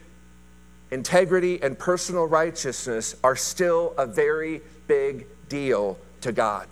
integrity, 0.92 1.62
and 1.64 1.80
personal 1.80 2.26
righteousness 2.26 3.16
are 3.24 3.36
still 3.36 3.94
a 3.98 4.06
very 4.06 4.62
big 4.88 5.26
deal 5.48 5.98
to 6.22 6.34
God 6.34 6.68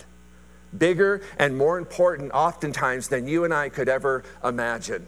bigger 0.76 1.22
and 1.38 1.56
more 1.56 1.78
important 1.78 2.32
oftentimes 2.32 3.08
than 3.08 3.26
you 3.26 3.44
and 3.44 3.54
I 3.54 3.68
could 3.68 3.88
ever 3.88 4.24
imagine. 4.44 5.06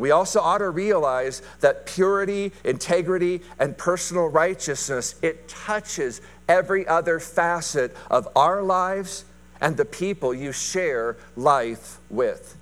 We 0.00 0.10
also 0.10 0.40
ought 0.40 0.58
to 0.58 0.70
realize 0.70 1.42
that 1.60 1.86
purity, 1.86 2.52
integrity, 2.64 3.42
and 3.58 3.76
personal 3.76 4.28
righteousness, 4.28 5.14
it 5.22 5.48
touches 5.48 6.20
every 6.48 6.86
other 6.86 7.20
facet 7.20 7.96
of 8.10 8.28
our 8.34 8.62
lives 8.62 9.24
and 9.60 9.76
the 9.76 9.84
people 9.84 10.34
you 10.34 10.52
share 10.52 11.16
life 11.36 11.98
with. 12.08 12.56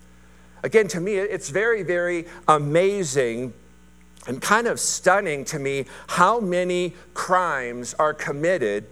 Again, 0.63 0.89
to 0.89 1.01
me, 1.01 1.15
it's 1.15 1.51
very, 1.51 1.83
very 1.83 2.27
amazing 2.49 3.55
and 4.27 4.43
kind 4.43 4.67
of 4.67 4.81
stunning 4.81 5.45
to 5.47 5.59
me 5.59 5.87
how 6.09 6.41
many 6.41 6.95
crimes 7.15 7.95
are 7.95 8.13
committed 8.13 8.87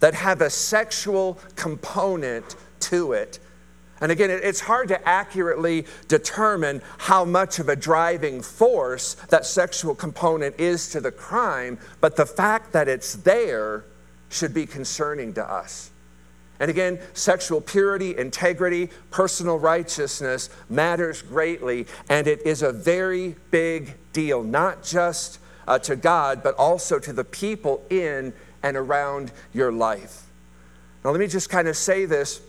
that 0.00 0.14
have 0.14 0.40
a 0.40 0.50
sexual 0.50 1.38
component 1.54 2.56
to 2.80 3.12
it. 3.12 3.38
And 4.02 4.10
again, 4.10 4.30
it's 4.30 4.58
hard 4.58 4.88
to 4.88 5.08
accurately 5.08 5.86
determine 6.08 6.82
how 6.98 7.24
much 7.24 7.60
of 7.60 7.68
a 7.68 7.76
driving 7.76 8.42
force 8.42 9.14
that 9.28 9.46
sexual 9.46 9.94
component 9.94 10.58
is 10.58 10.90
to 10.90 11.00
the 11.00 11.12
crime, 11.12 11.78
but 12.00 12.16
the 12.16 12.26
fact 12.26 12.72
that 12.72 12.88
it's 12.88 13.14
there 13.14 13.84
should 14.28 14.52
be 14.52 14.66
concerning 14.66 15.32
to 15.34 15.44
us. 15.48 15.92
And 16.58 16.68
again, 16.68 16.98
sexual 17.14 17.60
purity, 17.60 18.18
integrity, 18.18 18.90
personal 19.12 19.60
righteousness 19.60 20.50
matters 20.68 21.22
greatly, 21.22 21.86
and 22.08 22.26
it 22.26 22.42
is 22.44 22.62
a 22.62 22.72
very 22.72 23.36
big 23.52 23.94
deal, 24.12 24.42
not 24.42 24.82
just 24.82 25.38
uh, 25.68 25.78
to 25.78 25.94
God, 25.94 26.42
but 26.42 26.56
also 26.56 26.98
to 26.98 27.12
the 27.12 27.24
people 27.24 27.84
in 27.88 28.32
and 28.64 28.76
around 28.76 29.30
your 29.52 29.70
life. 29.70 30.24
Now, 31.04 31.10
let 31.12 31.20
me 31.20 31.28
just 31.28 31.50
kind 31.50 31.68
of 31.68 31.76
say 31.76 32.04
this 32.04 32.40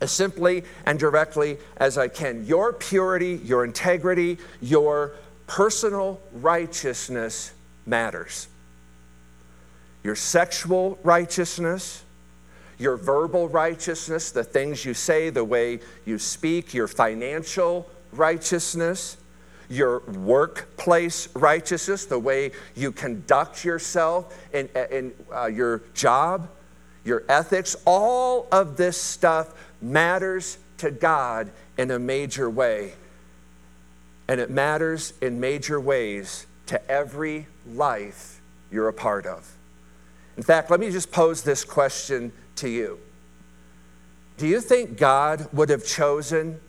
as 0.00 0.10
simply 0.10 0.64
and 0.86 0.98
directly 0.98 1.58
as 1.76 1.96
I 1.98 2.08
can. 2.08 2.46
Your 2.46 2.72
purity, 2.72 3.40
your 3.44 3.64
integrity, 3.64 4.38
your 4.60 5.12
personal 5.46 6.20
righteousness 6.32 7.52
matters. 7.86 8.48
Your 10.02 10.16
sexual 10.16 10.98
righteousness, 11.02 12.02
your 12.78 12.96
verbal 12.96 13.48
righteousness, 13.48 14.30
the 14.30 14.44
things 14.44 14.84
you 14.84 14.94
say, 14.94 15.30
the 15.30 15.44
way 15.44 15.80
you 16.04 16.18
speak, 16.18 16.74
your 16.74 16.88
financial 16.88 17.88
righteousness, 18.12 19.16
your 19.68 20.00
workplace 20.00 21.34
righteousness, 21.34 22.04
the 22.04 22.18
way 22.18 22.52
you 22.74 22.92
conduct 22.92 23.64
yourself 23.64 24.36
in, 24.52 24.68
in 24.90 25.14
uh, 25.34 25.46
your 25.46 25.82
job, 25.94 26.48
your 27.04 27.22
ethics, 27.28 27.76
all 27.86 28.46
of 28.52 28.76
this 28.76 29.00
stuff 29.00 29.54
matters 29.84 30.58
to 30.78 30.90
God 30.90 31.50
in 31.76 31.90
a 31.90 31.98
major 31.98 32.48
way. 32.48 32.94
And 34.28 34.40
it 34.40 34.50
matters 34.50 35.12
in 35.20 35.38
major 35.38 35.80
ways 35.80 36.46
to 36.66 36.90
every 36.90 37.46
life 37.66 38.40
you're 38.70 38.88
a 38.88 38.92
part 38.92 39.26
of. 39.26 39.50
In 40.36 40.42
fact, 40.42 40.70
let 40.70 40.80
me 40.80 40.90
just 40.90 41.12
pose 41.12 41.42
this 41.42 41.64
question 41.64 42.32
to 42.56 42.68
you 42.68 42.98
Do 44.38 44.46
you 44.46 44.60
think 44.60 44.96
God 44.96 45.48
would 45.52 45.68
have 45.68 45.84
chosen 45.84 46.60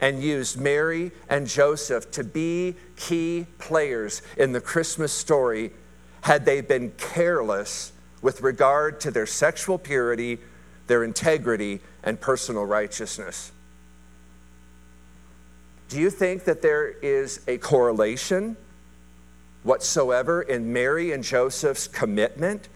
and 0.00 0.22
used 0.22 0.58
Mary 0.58 1.12
and 1.28 1.46
Joseph 1.46 2.10
to 2.12 2.24
be 2.24 2.74
key 2.96 3.46
players 3.58 4.22
in 4.36 4.52
the 4.52 4.60
Christmas 4.60 5.12
story 5.12 5.72
had 6.22 6.44
they 6.44 6.60
been 6.60 6.90
careless 6.92 7.92
with 8.22 8.40
regard 8.42 9.00
to 9.00 9.10
their 9.10 9.26
sexual 9.26 9.78
purity, 9.78 10.38
their 10.86 11.04
integrity, 11.04 11.80
and 12.02 12.20
personal 12.20 12.64
righteousness? 12.64 13.52
Do 15.88 15.98
you 15.98 16.10
think 16.10 16.44
that 16.44 16.62
there 16.62 16.88
is 16.88 17.40
a 17.48 17.58
correlation 17.58 18.56
whatsoever 19.64 20.40
in 20.40 20.72
Mary 20.72 21.12
and 21.12 21.22
Joseph's 21.22 21.88
commitment 21.88 22.68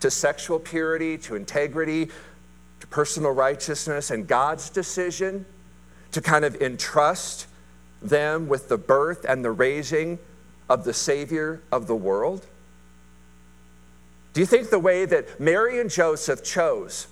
to 0.00 0.10
sexual 0.10 0.58
purity, 0.58 1.18
to 1.18 1.34
integrity, 1.34 2.08
to 2.80 2.86
personal 2.86 3.32
righteousness, 3.32 4.10
and 4.10 4.26
God's 4.26 4.70
decision 4.70 5.44
to 6.12 6.20
kind 6.20 6.44
of 6.44 6.60
entrust 6.62 7.46
them 8.00 8.48
with 8.48 8.68
the 8.68 8.78
birth 8.78 9.24
and 9.28 9.44
the 9.44 9.50
raising 9.50 10.18
of 10.68 10.84
the 10.84 10.94
Savior 10.94 11.62
of 11.70 11.86
the 11.86 11.96
world? 11.96 12.46
Do 14.32 14.40
you 14.40 14.46
think 14.46 14.70
the 14.70 14.78
way 14.78 15.04
that 15.04 15.40
Mary 15.40 15.80
and 15.80 15.90
Joseph 15.90 16.42
chose 16.42 17.06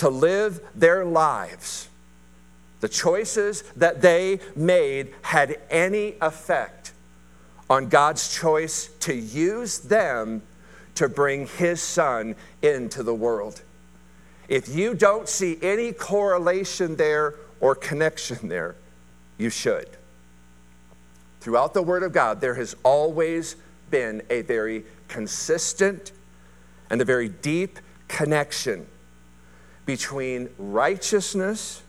to 0.00 0.08
live 0.08 0.62
their 0.74 1.04
lives, 1.04 1.86
the 2.80 2.88
choices 2.88 3.62
that 3.76 4.00
they 4.00 4.40
made, 4.56 5.12
had 5.20 5.60
any 5.68 6.14
effect 6.22 6.92
on 7.68 7.90
God's 7.90 8.34
choice 8.34 8.88
to 9.00 9.14
use 9.14 9.80
them 9.80 10.40
to 10.94 11.06
bring 11.06 11.46
His 11.46 11.82
Son 11.82 12.34
into 12.62 13.02
the 13.02 13.14
world? 13.14 13.60
If 14.48 14.74
you 14.74 14.94
don't 14.94 15.28
see 15.28 15.58
any 15.60 15.92
correlation 15.92 16.96
there 16.96 17.34
or 17.60 17.74
connection 17.74 18.48
there, 18.48 18.76
you 19.36 19.50
should. 19.50 19.86
Throughout 21.40 21.74
the 21.74 21.82
Word 21.82 22.04
of 22.04 22.12
God, 22.14 22.40
there 22.40 22.54
has 22.54 22.74
always 22.84 23.54
been 23.90 24.22
a 24.30 24.40
very 24.40 24.82
consistent 25.08 26.12
and 26.88 27.02
a 27.02 27.04
very 27.04 27.28
deep 27.28 27.78
connection 28.08 28.86
between 29.90 30.48
righteousness 30.56 31.82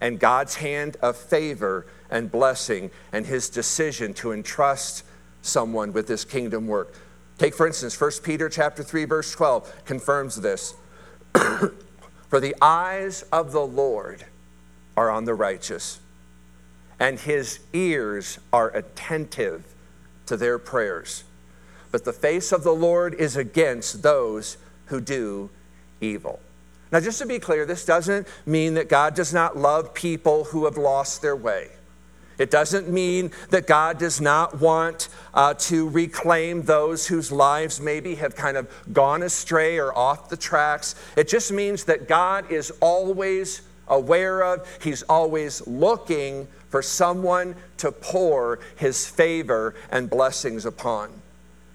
and 0.00 0.20
God's 0.20 0.54
hand 0.54 0.96
of 1.02 1.16
favor 1.16 1.84
and 2.08 2.30
blessing 2.30 2.88
and 3.10 3.26
his 3.26 3.50
decision 3.50 4.14
to 4.14 4.30
entrust 4.30 5.02
someone 5.42 5.92
with 5.92 6.06
this 6.06 6.24
kingdom 6.24 6.68
work. 6.68 6.94
Take 7.38 7.56
for 7.56 7.66
instance 7.66 8.00
1 8.00 8.12
Peter 8.22 8.48
chapter 8.48 8.84
3 8.84 9.06
verse 9.06 9.32
12 9.32 9.84
confirms 9.84 10.36
this. 10.36 10.74
For 11.34 12.38
the 12.38 12.54
eyes 12.62 13.22
of 13.32 13.50
the 13.50 13.66
Lord 13.66 14.24
are 14.96 15.10
on 15.10 15.24
the 15.24 15.34
righteous, 15.34 15.98
and 17.00 17.18
his 17.18 17.58
ears 17.72 18.38
are 18.52 18.68
attentive 18.68 19.64
to 20.26 20.36
their 20.36 20.60
prayers. 20.60 21.24
But 21.90 22.04
the 22.04 22.12
face 22.12 22.52
of 22.52 22.62
the 22.62 22.70
Lord 22.70 23.14
is 23.14 23.36
against 23.36 24.04
those 24.04 24.58
who 24.86 25.00
do 25.00 25.50
evil. 26.00 26.38
Now, 26.92 27.00
just 27.00 27.18
to 27.20 27.26
be 27.26 27.38
clear, 27.38 27.64
this 27.64 27.86
doesn't 27.86 28.28
mean 28.44 28.74
that 28.74 28.90
God 28.90 29.14
does 29.14 29.32
not 29.32 29.56
love 29.56 29.94
people 29.94 30.44
who 30.44 30.66
have 30.66 30.76
lost 30.76 31.22
their 31.22 31.34
way. 31.34 31.70
It 32.38 32.50
doesn't 32.50 32.88
mean 32.88 33.30
that 33.50 33.66
God 33.66 33.98
does 33.98 34.20
not 34.20 34.60
want 34.60 35.08
uh, 35.32 35.54
to 35.54 35.88
reclaim 35.88 36.62
those 36.62 37.06
whose 37.06 37.32
lives 37.32 37.80
maybe 37.80 38.16
have 38.16 38.34
kind 38.34 38.56
of 38.56 38.68
gone 38.92 39.22
astray 39.22 39.78
or 39.78 39.96
off 39.96 40.28
the 40.28 40.36
tracks. 40.36 40.94
It 41.16 41.28
just 41.28 41.50
means 41.50 41.84
that 41.84 42.08
God 42.08 42.50
is 42.50 42.70
always 42.80 43.62
aware 43.88 44.42
of, 44.42 44.68
He's 44.82 45.02
always 45.04 45.66
looking 45.66 46.46
for 46.68 46.82
someone 46.82 47.54
to 47.78 47.92
pour 47.92 48.60
His 48.76 49.06
favor 49.06 49.74
and 49.90 50.10
blessings 50.10 50.66
upon. 50.66 51.21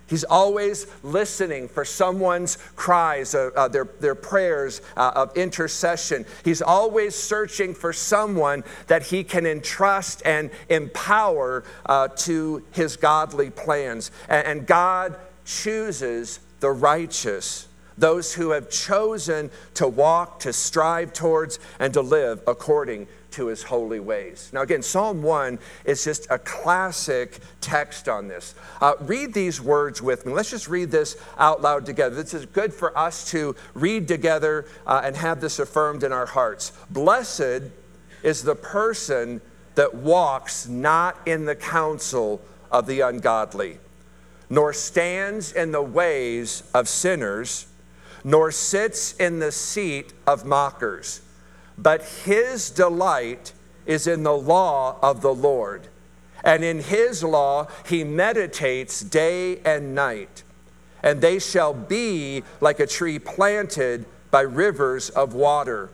He's 0.07 0.23
always 0.23 0.87
listening 1.03 1.67
for 1.67 1.83
someone's 1.83 2.57
cries, 2.75 3.35
uh, 3.35 3.51
uh, 3.55 3.67
their, 3.67 3.85
their 3.99 4.15
prayers 4.15 4.81
uh, 4.95 5.11
of 5.15 5.35
intercession. 5.35 6.25
He's 6.43 6.61
always 6.61 7.13
searching 7.13 7.73
for 7.73 7.91
someone 7.91 8.63
that 8.87 9.03
he 9.03 9.23
can 9.23 9.45
entrust 9.45 10.21
and 10.25 10.49
empower 10.69 11.65
uh, 11.85 12.07
to 12.09 12.63
his 12.71 12.95
godly 12.95 13.49
plans. 13.49 14.11
And, 14.29 14.47
and 14.47 14.67
God 14.67 15.17
chooses 15.45 16.39
the 16.61 16.71
righteous, 16.71 17.67
those 17.97 18.33
who 18.33 18.51
have 18.51 18.69
chosen 18.69 19.51
to 19.75 19.87
walk, 19.87 20.39
to 20.41 20.53
strive 20.53 21.11
towards, 21.13 21.59
and 21.79 21.93
to 21.93 22.01
live 22.01 22.41
according 22.47 23.07
to 23.31 23.48
his 23.48 23.63
holy 23.63 24.00
ways. 24.00 24.50
Now, 24.53 24.62
again, 24.62 24.81
Psalm 24.81 25.22
1 25.22 25.60
is 25.86 26.03
just 26.03 26.27
a 26.29 26.39
classic 26.39 27.39
text 27.62 28.07
on 28.07 28.27
this. 28.27 28.55
Uh, 28.81 28.93
read 29.01 29.34
these 29.34 29.62
words 29.62 30.01
with 30.01 30.25
me. 30.25 30.34
Let's 30.34 30.50
just 30.50 30.67
read 30.67 30.91
this 30.91 31.17
out 31.38 31.62
loud 31.62 31.86
together. 31.86 32.15
This 32.15 32.34
is 32.34 32.46
good 32.46 32.74
for 32.74 32.98
us 32.98 33.29
to 33.31 33.55
read 33.74 34.07
together 34.07 34.65
uh, 34.86 35.01
and 35.03 35.15
have 35.15 35.41
this 35.41 35.60
affirmed 35.60 36.03
in 36.03 36.12
our 36.12 36.25
hearts. 36.25 36.72
Blessed 36.89 37.63
is 38.24 38.43
the 38.43 38.55
person 38.55 39.41
that 39.75 39.93
walks 39.93 40.67
not 40.67 41.17
in 41.25 41.46
the 41.46 41.55
counsel 41.55 42.41
of 42.72 42.88
the 42.88 43.01
ungodly, 43.01 43.77
nor 44.50 44.74
stands 44.74 45.51
in 45.51 45.72
the 45.72 45.81
ways 45.81 46.63
of 46.74 46.88
sinners, 46.88 47.67
nor 48.24 48.51
sits 48.51 49.13
in 49.13 49.39
the 49.39 49.51
seat 49.51 50.13
of 50.25 50.46
mockers 50.46 51.22
but 51.77 52.01
his 52.25 52.69
delight 52.69 53.53
is 53.86 54.07
in 54.07 54.24
the 54.24 54.38
law 54.38 54.98
of 55.01 55.22
the 55.22 55.34
Lord. 55.34 55.88
And 56.43 56.63
in 56.63 56.79
his 56.79 57.24
law 57.24 57.67
he 57.88 58.03
meditates 58.03 59.01
day 59.01 59.60
and 59.60 59.93
night. 59.93 60.43
And 61.03 61.22
they 61.22 61.39
shall 61.39 61.74
be 61.74 62.43
like 62.60 62.79
a 62.79 62.88
tree 62.88 63.19
planted 63.19 64.05
by 64.31 64.41
rivers 64.41 65.10
of 65.10 65.34
water 65.34 65.89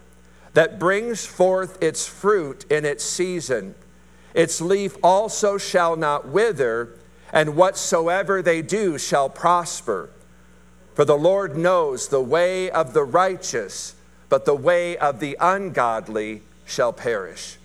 that 0.53 0.79
brings 0.79 1.25
forth 1.25 1.81
its 1.81 2.07
fruit 2.07 2.65
in 2.71 2.85
its 2.85 3.03
season. 3.03 3.75
Its 4.33 4.61
leaf 4.61 4.95
also 5.03 5.57
shall 5.57 5.95
not 5.95 6.27
wither, 6.27 6.89
and 7.31 7.55
whatsoever 7.55 8.41
they 8.41 8.61
do 8.61 8.97
shall 8.97 9.29
prosper. 9.29 10.09
For 10.93 11.05
the 11.05 11.17
Lord 11.17 11.57
knows 11.57 12.07
the 12.07 12.21
way 12.21 12.69
of 12.69 12.93
the 12.93 13.03
righteous 13.03 13.95
but 14.33 14.45
the 14.45 14.55
way 14.55 14.97
of 14.97 15.19
the 15.19 15.37
ungodly 15.39 16.41
shall 16.65 16.91
perish. 16.91 17.57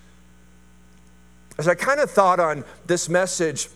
As 1.57 1.67
I 1.67 1.75
kind 1.75 1.99
of 1.99 2.11
thought 2.11 2.39
on 2.39 2.63
this 2.85 3.09
message 3.09 3.71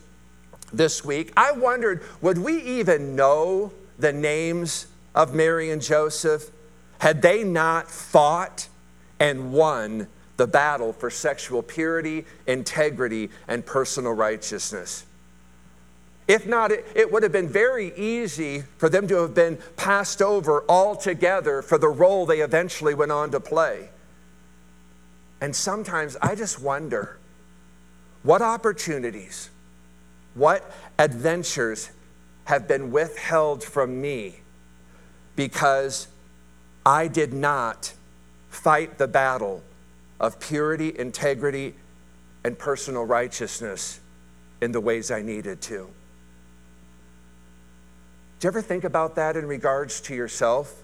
this 0.71 1.03
week, 1.03 1.33
I 1.35 1.53
wondered 1.53 2.03
would 2.21 2.37
we 2.37 2.61
even 2.61 3.15
know 3.15 3.73
the 3.97 4.13
names 4.13 4.85
of 5.15 5.33
Mary 5.33 5.71
and 5.71 5.81
Joseph 5.81 6.51
had 6.99 7.23
they 7.23 7.43
not 7.43 7.89
fought 7.89 8.67
and 9.19 9.51
won 9.51 10.07
the 10.37 10.45
battle 10.45 10.93
for 10.93 11.09
sexual 11.09 11.63
purity, 11.63 12.25
integrity, 12.45 13.31
and 13.47 13.65
personal 13.65 14.13
righteousness? 14.13 15.03
If 16.27 16.47
not, 16.47 16.71
it, 16.71 16.85
it, 16.95 17.11
would 17.11 17.23
have 17.23 17.31
been 17.31 17.49
very 17.49 17.93
easy 17.97 18.63
for 18.77 18.87
them 18.87 19.07
to 19.09 19.15
have 19.15 19.33
been 19.33 19.57
passed 19.75 20.21
over 20.21 20.63
altogether 20.69 21.61
for 21.61 21.77
the 21.77 21.89
role 21.89 22.25
they 22.25 22.39
eventually 22.39 22.93
went 22.93 23.11
on 23.11 23.31
to 23.31 23.39
play. 23.39 23.89
And 25.41 25.53
sometimes 25.53 26.15
I 26.21 26.35
just 26.35 26.61
wonder 26.61 27.17
what 28.23 28.41
opportunities, 28.41 29.49
what 30.33 30.71
adventures 30.97 31.89
have 32.45 32.67
been 32.67 32.91
withheld 32.91 33.61
from 33.61 34.01
me 34.01 34.35
because 35.35 36.07
I 36.85 37.07
did 37.07 37.33
not 37.33 37.93
fight 38.49 38.97
the 38.97 39.07
battle 39.07 39.61
of 40.19 40.39
purity, 40.39 40.97
integrity, 40.97 41.75
and 42.45 42.57
personal 42.57 43.03
righteousness 43.03 43.99
in 44.61 44.71
the 44.71 44.79
ways 44.79 45.11
I 45.11 45.21
needed 45.21 45.61
to. 45.63 45.89
Do 48.43 48.47
you 48.47 48.49
ever 48.49 48.61
think 48.61 48.83
about 48.83 49.15
that 49.15 49.37
in 49.37 49.45
regards 49.45 50.01
to 50.01 50.13
yourself? 50.13 50.83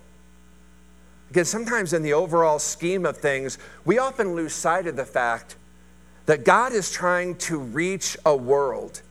Because 1.28 1.50
sometimes 1.50 1.92
in 1.92 2.04
the 2.04 2.14
overall 2.14 2.58
scheme 2.58 3.06
of 3.06 3.18
things, 3.18 3.58
we 3.84 3.98
often 3.98 4.34
lose 4.34 4.54
sight 4.54 4.88
of 4.88 4.96
the 4.96 5.04
fact 5.04 5.58
that 6.26 6.46
God 6.46 6.72
is 6.72 6.90
trying 6.90 7.36
to 7.36 7.60
reach 7.60 8.16
a 8.26 8.34
world. 8.34 9.02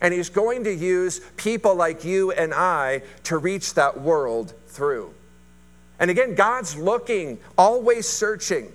And 0.00 0.14
He's 0.14 0.28
going 0.28 0.62
to 0.62 0.72
use 0.72 1.18
people 1.36 1.74
like 1.74 2.04
you 2.04 2.30
and 2.30 2.54
I 2.54 3.02
to 3.24 3.38
reach 3.38 3.74
that 3.74 4.00
world 4.00 4.54
through. 4.68 5.12
And 5.98 6.12
again, 6.12 6.36
God's 6.36 6.76
looking, 6.76 7.40
always 7.58 8.08
searching 8.08 8.70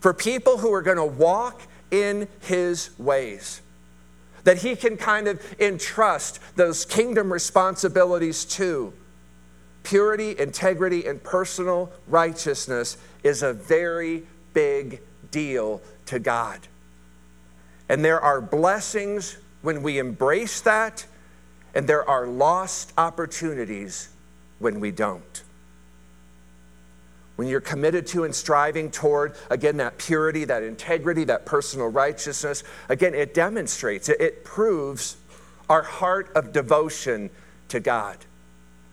for 0.00 0.12
people 0.12 0.58
who 0.58 0.70
are 0.74 0.82
going 0.82 0.98
to 0.98 1.06
walk 1.06 1.62
in 1.90 2.28
His 2.40 2.90
ways 2.98 3.62
that 4.44 4.58
he 4.58 4.76
can 4.76 4.96
kind 4.96 5.26
of 5.26 5.40
entrust 5.60 6.38
those 6.56 6.84
kingdom 6.84 7.32
responsibilities 7.32 8.44
to. 8.44 8.92
Purity, 9.82 10.38
integrity, 10.38 11.06
and 11.06 11.22
personal 11.22 11.90
righteousness 12.08 12.96
is 13.22 13.42
a 13.42 13.52
very 13.52 14.22
big 14.52 15.00
deal 15.30 15.82
to 16.06 16.18
God. 16.18 16.60
And 17.88 18.04
there 18.04 18.20
are 18.20 18.40
blessings 18.40 19.36
when 19.62 19.82
we 19.82 19.98
embrace 19.98 20.60
that, 20.62 21.06
and 21.74 21.86
there 21.86 22.08
are 22.08 22.26
lost 22.26 22.92
opportunities 22.96 24.08
when 24.58 24.80
we 24.80 24.90
don't 24.90 25.42
when 27.36 27.48
you're 27.48 27.60
committed 27.60 28.06
to 28.08 28.24
and 28.24 28.34
striving 28.34 28.90
toward, 28.90 29.34
again, 29.50 29.78
that 29.78 29.98
purity, 29.98 30.44
that 30.44 30.62
integrity, 30.62 31.24
that 31.24 31.44
personal 31.44 31.88
righteousness, 31.88 32.62
again, 32.88 33.14
it 33.14 33.34
demonstrates, 33.34 34.08
it, 34.08 34.20
it 34.20 34.44
proves 34.44 35.16
our 35.68 35.82
heart 35.82 36.30
of 36.36 36.52
devotion 36.52 37.30
to 37.68 37.80
God. 37.80 38.18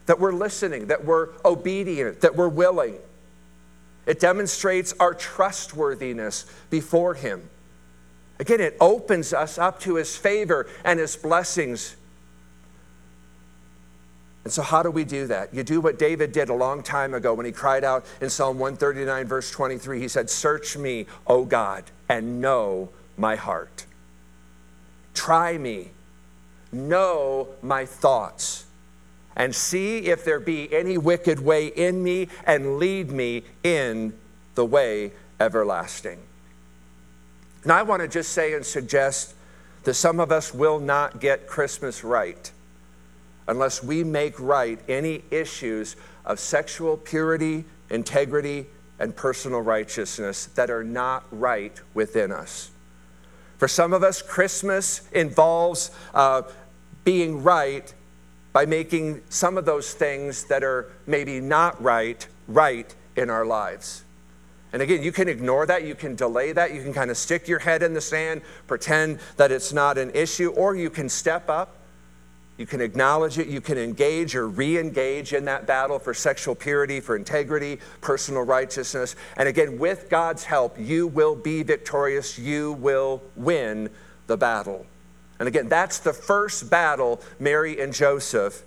That 0.08 0.20
we're 0.20 0.34
listening, 0.34 0.88
that 0.88 1.06
we're 1.06 1.30
obedient, 1.46 2.22
that 2.22 2.36
we're 2.36 2.50
willing. 2.50 2.96
It 4.08 4.20
demonstrates 4.20 4.94
our 5.00 5.14
trustworthiness 5.14 6.46
before 6.72 7.14
Him. 7.14 7.48
Again, 8.40 8.60
it 8.60 8.76
opens 8.82 9.34
us 9.34 9.60
up 9.60 9.80
to 9.82 9.96
His 9.96 10.18
favor 10.18 10.68
and 10.84 11.00
His 11.00 11.16
blessings 11.16 11.96
and 14.44 14.52
so, 14.52 14.64
how 14.64 14.82
do 14.82 14.90
we 14.90 15.04
do 15.04 15.28
that? 15.28 15.54
You 15.54 15.64
do 15.64 15.80
what 15.80 16.00
David 16.00 16.32
did 16.32 16.50
a 16.50 16.54
long 16.54 16.82
time 16.82 17.14
ago 17.14 17.34
when 17.34 17.46
he 17.46 17.52
cried 17.52 17.84
out 17.84 18.06
in 18.22 18.30
Psalm 18.30 18.58
139, 18.58 19.28
verse 19.28 19.52
23. 19.52 20.00
He 20.00 20.08
said, 20.08 20.30
Search 20.30 20.76
me, 20.76 21.06
O 21.28 21.46
God, 21.46 21.84
and 22.10 22.42
know 22.42 22.90
my 23.18 23.36
heart. 23.36 23.86
Try 25.14 25.60
me, 25.60 25.92
know 26.72 27.50
my 27.62 27.86
thoughts, 27.86 28.66
and 29.36 29.54
see 29.54 30.00
if 30.00 30.26
there 30.26 30.40
be 30.40 30.74
any 30.74 30.98
wicked 30.98 31.40
way 31.40 31.68
in 31.68 32.02
me, 32.02 32.28
and 32.46 32.78
lead 32.78 33.12
me 33.12 33.44
in 33.64 34.14
the 34.56 34.66
way 34.66 35.12
everlasting. 35.40 36.18
Now, 37.64 37.78
I 37.78 37.84
want 37.84 38.02
to 38.02 38.08
just 38.08 38.32
say 38.32 38.56
and 38.56 38.66
suggest 38.66 39.36
that 39.84 39.94
some 39.94 40.20
of 40.20 40.32
us 40.32 40.52
will 40.52 40.80
not 40.80 41.20
get 41.20 41.46
Christmas 41.46 42.04
right 42.04 42.52
unless 43.52 43.84
we 43.84 44.02
make 44.02 44.40
right 44.40 44.80
any 44.88 45.24
issues 45.30 45.98
of 46.24 46.40
sexual 46.40 46.96
purity, 46.96 47.66
integrity, 47.90 48.66
and 48.98 49.14
personal 49.14 49.60
righteousness 49.60 50.46
that 50.56 50.70
are 50.70 50.86
not 50.86 51.26
right 51.32 51.78
within 51.94 52.32
us. 52.32 52.72
For 53.58 53.68
some 53.68 53.92
of 53.92 54.04
us, 54.04 54.22
Christmas 54.22 55.02
involves 55.12 55.92
uh, 56.14 56.44
being 57.04 57.44
right 57.44 57.94
by 58.54 58.66
making 58.66 59.22
some 59.30 59.58
of 59.58 59.66
those 59.66 59.94
things 59.94 60.46
that 60.46 60.64
are 60.64 60.90
maybe 61.06 61.42
not 61.42 61.82
right, 61.84 62.26
right 62.48 62.96
in 63.18 63.30
our 63.30 63.46
lives. 63.46 64.06
And 64.72 64.82
again, 64.82 65.04
you 65.04 65.12
can 65.12 65.28
ignore 65.28 65.66
that, 65.66 65.84
you 65.84 65.94
can 65.94 66.16
delay 66.16 66.54
that, 66.54 66.74
you 66.74 66.82
can 66.82 66.94
kind 66.94 67.12
of 67.12 67.18
stick 67.18 67.50
your 67.50 67.60
head 67.60 67.84
in 67.84 67.94
the 67.94 68.00
sand, 68.00 68.44
pretend 68.68 69.20
that 69.36 69.52
it's 69.52 69.74
not 69.74 69.98
an 69.98 70.12
issue, 70.12 70.52
or 70.52 70.74
you 70.74 70.90
can 70.90 71.10
step 71.10 71.50
up 71.50 71.76
you 72.62 72.68
can 72.68 72.80
acknowledge 72.80 73.40
it, 73.40 73.48
you 73.48 73.60
can 73.60 73.80
engage 73.80 74.36
or 74.36 74.48
re 74.48 74.78
engage 74.78 75.34
in 75.34 75.46
that 75.46 75.66
battle 75.66 75.98
for 75.98 76.14
sexual 76.14 76.54
purity, 76.54 77.00
for 77.00 77.16
integrity, 77.16 77.80
personal 78.02 78.44
righteousness. 78.44 79.16
And 79.36 79.50
again, 79.50 79.80
with 79.80 80.12
God's 80.12 80.44
help, 80.44 80.78
you 80.80 81.08
will 81.08 81.36
be 81.36 81.64
victorious, 81.64 82.38
you 82.38 82.74
will 82.74 83.24
win 83.36 83.90
the 84.28 84.38
battle. 84.38 84.86
And 85.40 85.48
again, 85.48 85.70
that's 85.70 85.98
the 85.98 86.14
first 86.14 86.70
battle 86.70 87.20
Mary 87.40 87.82
and 87.82 87.92
Joseph 87.92 88.62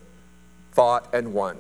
fought 0.73 1.09
and 1.15 1.33
won. 1.33 1.57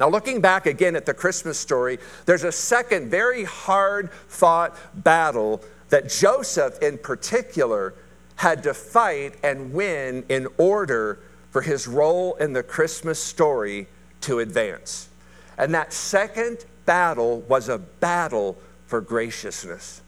Now, 0.00 0.08
looking 0.08 0.40
back 0.40 0.66
again 0.66 0.96
at 0.96 1.06
the 1.06 1.14
Christmas 1.14 1.60
story, 1.60 2.00
there's 2.26 2.42
a 2.42 2.50
second 2.50 3.08
very 3.08 3.44
hard 3.44 4.10
fought 4.26 4.76
battle 5.04 5.62
that 5.90 6.08
Joseph 6.08 6.82
in 6.82 6.98
particular 6.98 7.94
had 8.36 8.62
to 8.64 8.74
fight 8.74 9.36
and 9.42 9.72
win 9.72 10.24
in 10.28 10.48
order 10.58 11.20
for 11.50 11.62
his 11.62 11.86
role 11.86 12.34
in 12.34 12.52
the 12.52 12.62
Christmas 12.62 13.22
story 13.22 13.86
to 14.22 14.40
advance. 14.40 15.08
And 15.56 15.72
that 15.74 15.92
second 15.92 16.64
battle 16.84 17.40
was 17.42 17.68
a 17.68 17.78
battle 17.78 18.58
for 18.86 19.00
graciousness. 19.00 20.02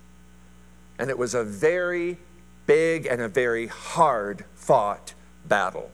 And 0.99 1.11
it 1.11 1.19
was 1.19 1.35
a 1.35 1.45
very 1.45 2.19
big 2.67 3.07
and 3.07 3.21
a 3.21 3.29
very 3.29 3.69
hard 3.69 4.45
fought 4.55 5.15
battle. 5.45 5.91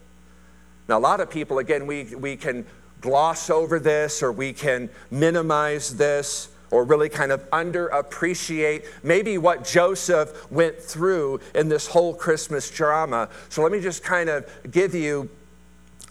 Now, 0.89 0.99
a 0.99 1.01
lot 1.01 1.21
of 1.21 1.31
people, 1.31 1.59
again, 1.59 1.87
we, 1.87 2.15
we 2.15 2.37
can 2.37 2.65
gloss 3.01 3.51
over 3.51 3.79
this 3.79 4.23
or 4.23 4.33
we 4.33 4.53
can 4.53 4.89
minimize 5.11 5.97
this 5.97 6.49
or 6.73 6.85
really 6.85 7.09
kind 7.09 7.31
of 7.31 7.49
underappreciate 7.51 8.87
maybe 9.05 9.39
what 9.39 9.65
Joseph 9.65 10.51
went 10.51 10.77
through 10.79 11.39
in 11.55 11.69
this 11.69 11.87
whole 11.87 12.15
Christmas 12.15 12.69
drama. 12.71 13.29
So 13.51 13.63
let 13.63 13.71
me 13.71 13.81
just 13.81 14.03
kind 14.03 14.29
of 14.29 14.49
give 14.71 14.95
you 14.95 15.29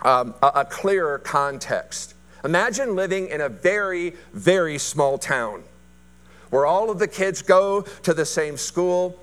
um, 0.04 0.34
a, 0.42 0.52
a 0.56 0.66
clearer 0.66 1.20
context. 1.20 2.14
Imagine 2.46 2.96
living 2.96 3.28
in 3.28 3.42
a 3.42 3.50
very, 3.50 4.14
very 4.34 4.78
small 4.78 5.18
town 5.18 5.64
where 6.52 6.66
all 6.66 6.90
of 6.92 7.00
the 7.00 7.08
kids 7.08 7.42
go 7.42 7.82
to 8.04 8.14
the 8.14 8.26
same 8.26 8.56
school, 8.56 9.18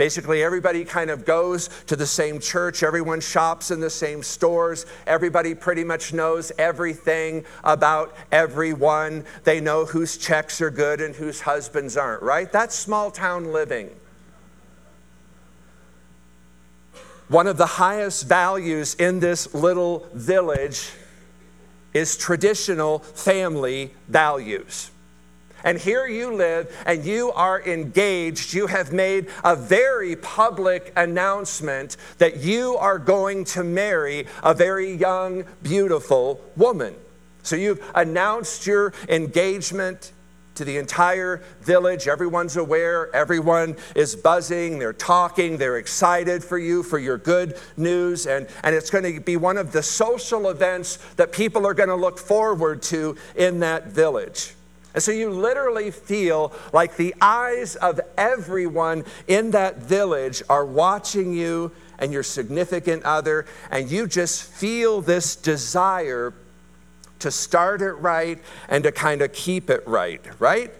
Basically, 0.00 0.42
everybody 0.42 0.82
kind 0.82 1.10
of 1.10 1.26
goes 1.26 1.68
to 1.84 1.94
the 1.94 2.06
same 2.06 2.40
church, 2.40 2.82
everyone 2.82 3.20
shops 3.20 3.70
in 3.70 3.80
the 3.80 3.90
same 3.90 4.22
stores, 4.22 4.86
everybody 5.06 5.54
pretty 5.54 5.84
much 5.84 6.14
knows 6.14 6.50
everything 6.56 7.44
about 7.64 8.16
everyone. 8.32 9.26
They 9.44 9.60
know 9.60 9.84
whose 9.84 10.16
checks 10.16 10.62
are 10.62 10.70
good 10.70 11.02
and 11.02 11.14
whose 11.14 11.42
husbands 11.42 11.98
aren't, 11.98 12.22
right? 12.22 12.50
That's 12.50 12.74
small 12.74 13.10
town 13.10 13.52
living. 13.52 13.90
One 17.28 17.46
of 17.46 17.58
the 17.58 17.66
highest 17.66 18.26
values 18.26 18.94
in 18.94 19.20
this 19.20 19.52
little 19.52 20.06
village 20.14 20.92
is 21.92 22.16
traditional 22.16 23.00
family 23.00 23.92
values. 24.08 24.92
And 25.64 25.78
here 25.78 26.06
you 26.06 26.34
live 26.34 26.74
and 26.86 27.04
you 27.04 27.32
are 27.32 27.62
engaged. 27.62 28.54
You 28.54 28.66
have 28.66 28.92
made 28.92 29.28
a 29.44 29.56
very 29.56 30.16
public 30.16 30.92
announcement 30.96 31.96
that 32.18 32.38
you 32.38 32.76
are 32.76 32.98
going 32.98 33.44
to 33.44 33.64
marry 33.64 34.26
a 34.42 34.54
very 34.54 34.92
young, 34.94 35.44
beautiful 35.62 36.40
woman. 36.56 36.94
So 37.42 37.56
you've 37.56 37.82
announced 37.94 38.66
your 38.66 38.92
engagement 39.08 40.12
to 40.56 40.64
the 40.64 40.76
entire 40.76 41.42
village. 41.62 42.06
Everyone's 42.06 42.58
aware, 42.58 43.14
everyone 43.16 43.76
is 43.96 44.14
buzzing, 44.14 44.78
they're 44.78 44.92
talking, 44.92 45.56
they're 45.56 45.78
excited 45.78 46.44
for 46.44 46.58
you, 46.58 46.82
for 46.82 46.98
your 46.98 47.16
good 47.16 47.58
news. 47.78 48.26
And, 48.26 48.46
and 48.62 48.74
it's 48.74 48.90
going 48.90 49.04
to 49.04 49.20
be 49.20 49.38
one 49.38 49.56
of 49.56 49.72
the 49.72 49.82
social 49.82 50.50
events 50.50 50.98
that 51.16 51.32
people 51.32 51.66
are 51.66 51.72
going 51.72 51.88
to 51.88 51.94
look 51.94 52.18
forward 52.18 52.82
to 52.82 53.16
in 53.36 53.60
that 53.60 53.86
village. 53.86 54.54
And 54.94 55.02
so 55.02 55.12
you 55.12 55.30
literally 55.30 55.90
feel 55.90 56.52
like 56.72 56.96
the 56.96 57.14
eyes 57.20 57.76
of 57.76 58.00
everyone 58.16 59.04
in 59.28 59.52
that 59.52 59.78
village 59.78 60.42
are 60.48 60.64
watching 60.64 61.32
you 61.32 61.70
and 61.98 62.12
your 62.12 62.22
significant 62.22 63.04
other, 63.04 63.46
and 63.70 63.90
you 63.90 64.06
just 64.06 64.42
feel 64.42 65.00
this 65.00 65.36
desire 65.36 66.32
to 67.20 67.30
start 67.30 67.82
it 67.82 67.92
right 67.92 68.38
and 68.68 68.82
to 68.84 68.90
kind 68.90 69.22
of 69.22 69.32
keep 69.32 69.70
it 69.70 69.86
right, 69.86 70.22
right? 70.40 70.72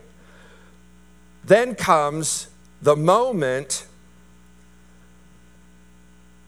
Then 1.44 1.75
comes 1.75 2.49
the 2.83 2.96
moment 2.96 3.87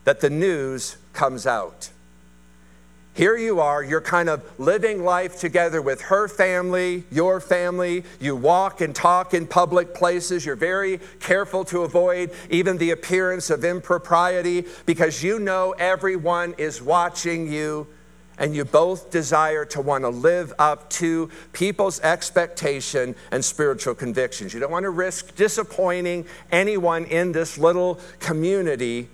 that 0.05 0.20
the 0.20 0.31
news 0.31 0.96
comes 1.12 1.46
out. 1.46 1.90
Here 3.14 3.37
you 3.37 3.61
are, 3.61 3.85
you're 3.85 4.01
kind 4.01 4.31
of 4.31 4.42
living 4.59 5.05
life 5.05 5.38
together 5.38 5.83
with 5.83 6.01
her 6.03 6.29
family, 6.29 7.05
your 7.11 7.40
family. 7.40 8.05
You 8.20 8.35
walk 8.37 8.81
and 8.81 8.94
talk 8.94 9.35
in 9.35 9.46
public 9.46 9.92
places. 9.94 10.46
You're 10.46 10.57
very 10.57 10.98
careful 11.20 11.62
to 11.66 11.83
avoid 11.83 12.33
even 12.48 12.79
the 12.79 12.90
appearance 12.90 13.51
of 13.51 13.66
impropriety 13.66 14.64
because 14.87 15.22
you 15.22 15.38
know 15.38 15.72
everyone 15.72 16.55
is 16.57 16.81
watching 16.81 17.53
you 17.53 17.87
and 18.38 18.57
you 18.57 18.64
both 18.64 19.11
desire 19.11 19.66
to 19.66 19.83
want 19.83 20.05
to 20.05 20.09
live 20.09 20.55
up 20.59 20.88
to 20.88 21.29
people's 21.53 22.01
expectation 22.01 23.14
and 23.31 23.44
spiritual 23.44 23.94
convictions. 23.94 24.55
You 24.55 24.61
don't 24.61 24.72
want 24.72 24.85
to 24.85 24.90
risk 24.90 25.37
disappointing 25.37 26.25
anyone 26.51 27.05
in 27.05 27.33
this 27.33 27.59
little 27.59 28.01
community 28.20 29.11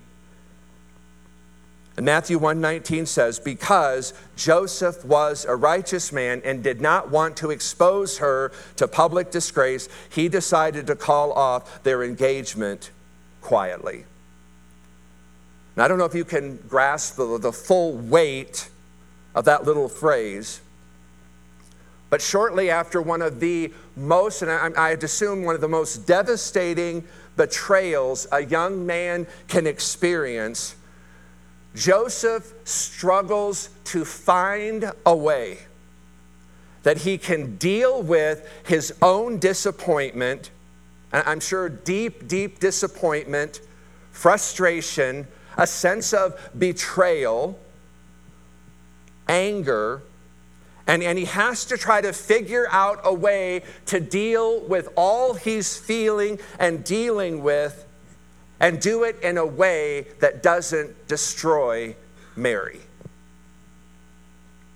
and 1.99 2.05
Matthew 2.05 2.39
1:19 2.39 3.07
says, 3.07 3.41
"Because 3.41 4.15
Joseph 4.37 5.05
was 5.05 5.45
a 5.45 5.57
righteous 5.57 6.13
man 6.13 6.41
and 6.45 6.63
did 6.63 6.81
not 6.81 7.11
want 7.11 7.37
to 7.39 7.51
expose 7.51 8.19
her 8.19 8.53
to 8.77 8.87
public 8.87 9.33
disgrace, 9.33 9.89
he 10.09 10.29
decided 10.29 10.87
to 10.87 10.95
call 10.95 11.33
off 11.33 11.83
their 11.83 12.05
engagement 12.05 12.93
quietly." 13.43 14.05
Now, 15.77 15.87
I 15.87 15.89
don't 15.89 15.99
know 15.99 16.05
if 16.05 16.15
you 16.15 16.25
can 16.25 16.59
grasp 16.69 17.17
the, 17.17 17.37
the 17.37 17.53
full 17.53 17.95
weight 17.95 18.69
of 19.35 19.45
that 19.47 19.65
little 19.65 19.89
phrase, 19.89 20.61
but 22.11 22.23
shortly 22.23 22.71
after 22.71 23.03
one 23.03 23.23
of 23.23 23.41
the 23.41 23.75
most, 23.97 24.43
and 24.43 24.53
I, 24.53 24.91
I'd 24.91 25.03
assume 25.03 25.43
one 25.43 25.57
of 25.57 25.61
the 25.61 25.67
most 25.67 26.07
devastating 26.07 27.09
betrayals 27.37 28.29
a 28.31 28.45
young 28.45 28.87
man 28.87 29.27
can 29.49 29.67
experience, 29.67 30.77
Joseph 31.74 32.52
struggles 32.64 33.70
to 33.85 34.04
find 34.04 34.92
a 35.07 35.16
way 35.16 35.59
that 36.83 36.98
he 36.98 37.18
can 37.18 37.57
deal 37.57 38.02
with 38.02 38.48
his 38.66 38.94
own 39.02 39.38
disappointment. 39.38 40.50
and 41.12 41.26
I'm 41.26 41.40
sure 41.40 41.68
deep, 41.68 42.28
deep 42.28 42.59
disappointment, 42.61 43.61
frustration, 44.12 45.26
a 45.57 45.66
sense 45.66 46.12
of 46.12 46.38
betrayal, 46.59 47.59
anger, 49.28 50.02
and, 50.87 51.02
and 51.02 51.18
he 51.18 51.26
has 51.26 51.66
to 51.66 51.76
try 51.76 52.00
to 52.00 52.12
figure 52.12 52.66
out 52.70 53.00
a 53.04 53.12
way 53.12 53.62
to 53.87 54.00
deal 54.00 54.61
with 54.61 54.88
all 54.96 55.35
he's 55.35 55.76
feeling 55.76 56.38
and 56.59 56.83
dealing 56.83 57.42
with 57.42 57.85
and 58.61 58.81
do 58.81 59.05
it 59.05 59.21
in 59.23 59.38
a 59.38 59.47
way 59.47 60.07
that 60.21 60.42
doesn't 60.42 61.07
destroy 61.07 61.94
Mary. 62.37 62.81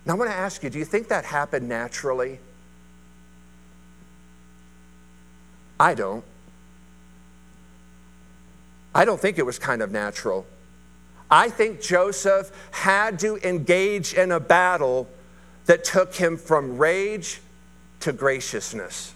Now, 0.05 0.13
I 0.13 0.17
want 0.17 0.31
to 0.31 0.35
ask 0.35 0.63
you 0.63 0.69
do 0.69 0.79
you 0.79 0.85
think 0.85 1.07
that 1.09 1.25
happened 1.25 1.67
naturally? 1.67 2.39
I 5.79 5.95
don't. 5.95 6.23
I 8.95 9.05
don't 9.05 9.19
think 9.19 9.37
it 9.37 9.45
was 9.45 9.57
kind 9.57 9.81
of 9.81 9.91
natural. 9.91 10.45
I 11.31 11.49
think 11.49 11.81
Joseph 11.81 12.51
had 12.71 13.17
to 13.19 13.37
engage 13.37 14.13
in 14.13 14.31
a 14.31 14.39
battle 14.39 15.09
that 15.65 15.83
took 15.83 16.13
him 16.13 16.37
from 16.37 16.77
rage 16.77 17.41
to 18.01 18.13
graciousness, 18.13 19.13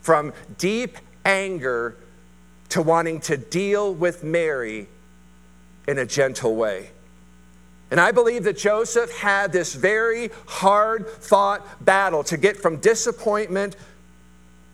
from 0.00 0.32
deep 0.58 0.98
anger 1.24 1.96
to 2.70 2.82
wanting 2.82 3.20
to 3.20 3.36
deal 3.36 3.94
with 3.94 4.24
Mary 4.24 4.88
in 5.86 5.98
a 5.98 6.06
gentle 6.06 6.56
way. 6.56 6.90
And 7.90 8.00
I 8.00 8.10
believe 8.10 8.44
that 8.44 8.56
Joseph 8.56 9.16
had 9.18 9.52
this 9.52 9.74
very 9.74 10.30
hard 10.46 11.08
fought 11.08 11.84
battle 11.84 12.24
to 12.24 12.36
get 12.36 12.56
from 12.56 12.78
disappointment 12.78 13.76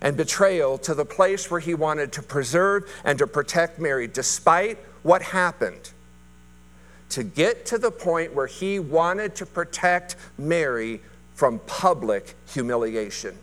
and 0.00 0.16
betrayal 0.16 0.78
to 0.78 0.94
the 0.94 1.04
place 1.04 1.50
where 1.50 1.60
he 1.60 1.74
wanted 1.74 2.12
to 2.12 2.22
preserve 2.22 2.90
and 3.04 3.18
to 3.18 3.26
protect 3.26 3.78
Mary, 3.78 4.06
despite 4.06 4.78
what 5.02 5.20
happened. 5.20 5.90
To 7.10 7.22
get 7.22 7.66
to 7.66 7.78
the 7.78 7.90
point 7.90 8.34
where 8.34 8.46
he 8.46 8.78
wanted 8.78 9.34
to 9.36 9.46
protect 9.46 10.16
Mary 10.38 11.00
from 11.34 11.58
public 11.66 12.34
humiliation. 12.52 13.36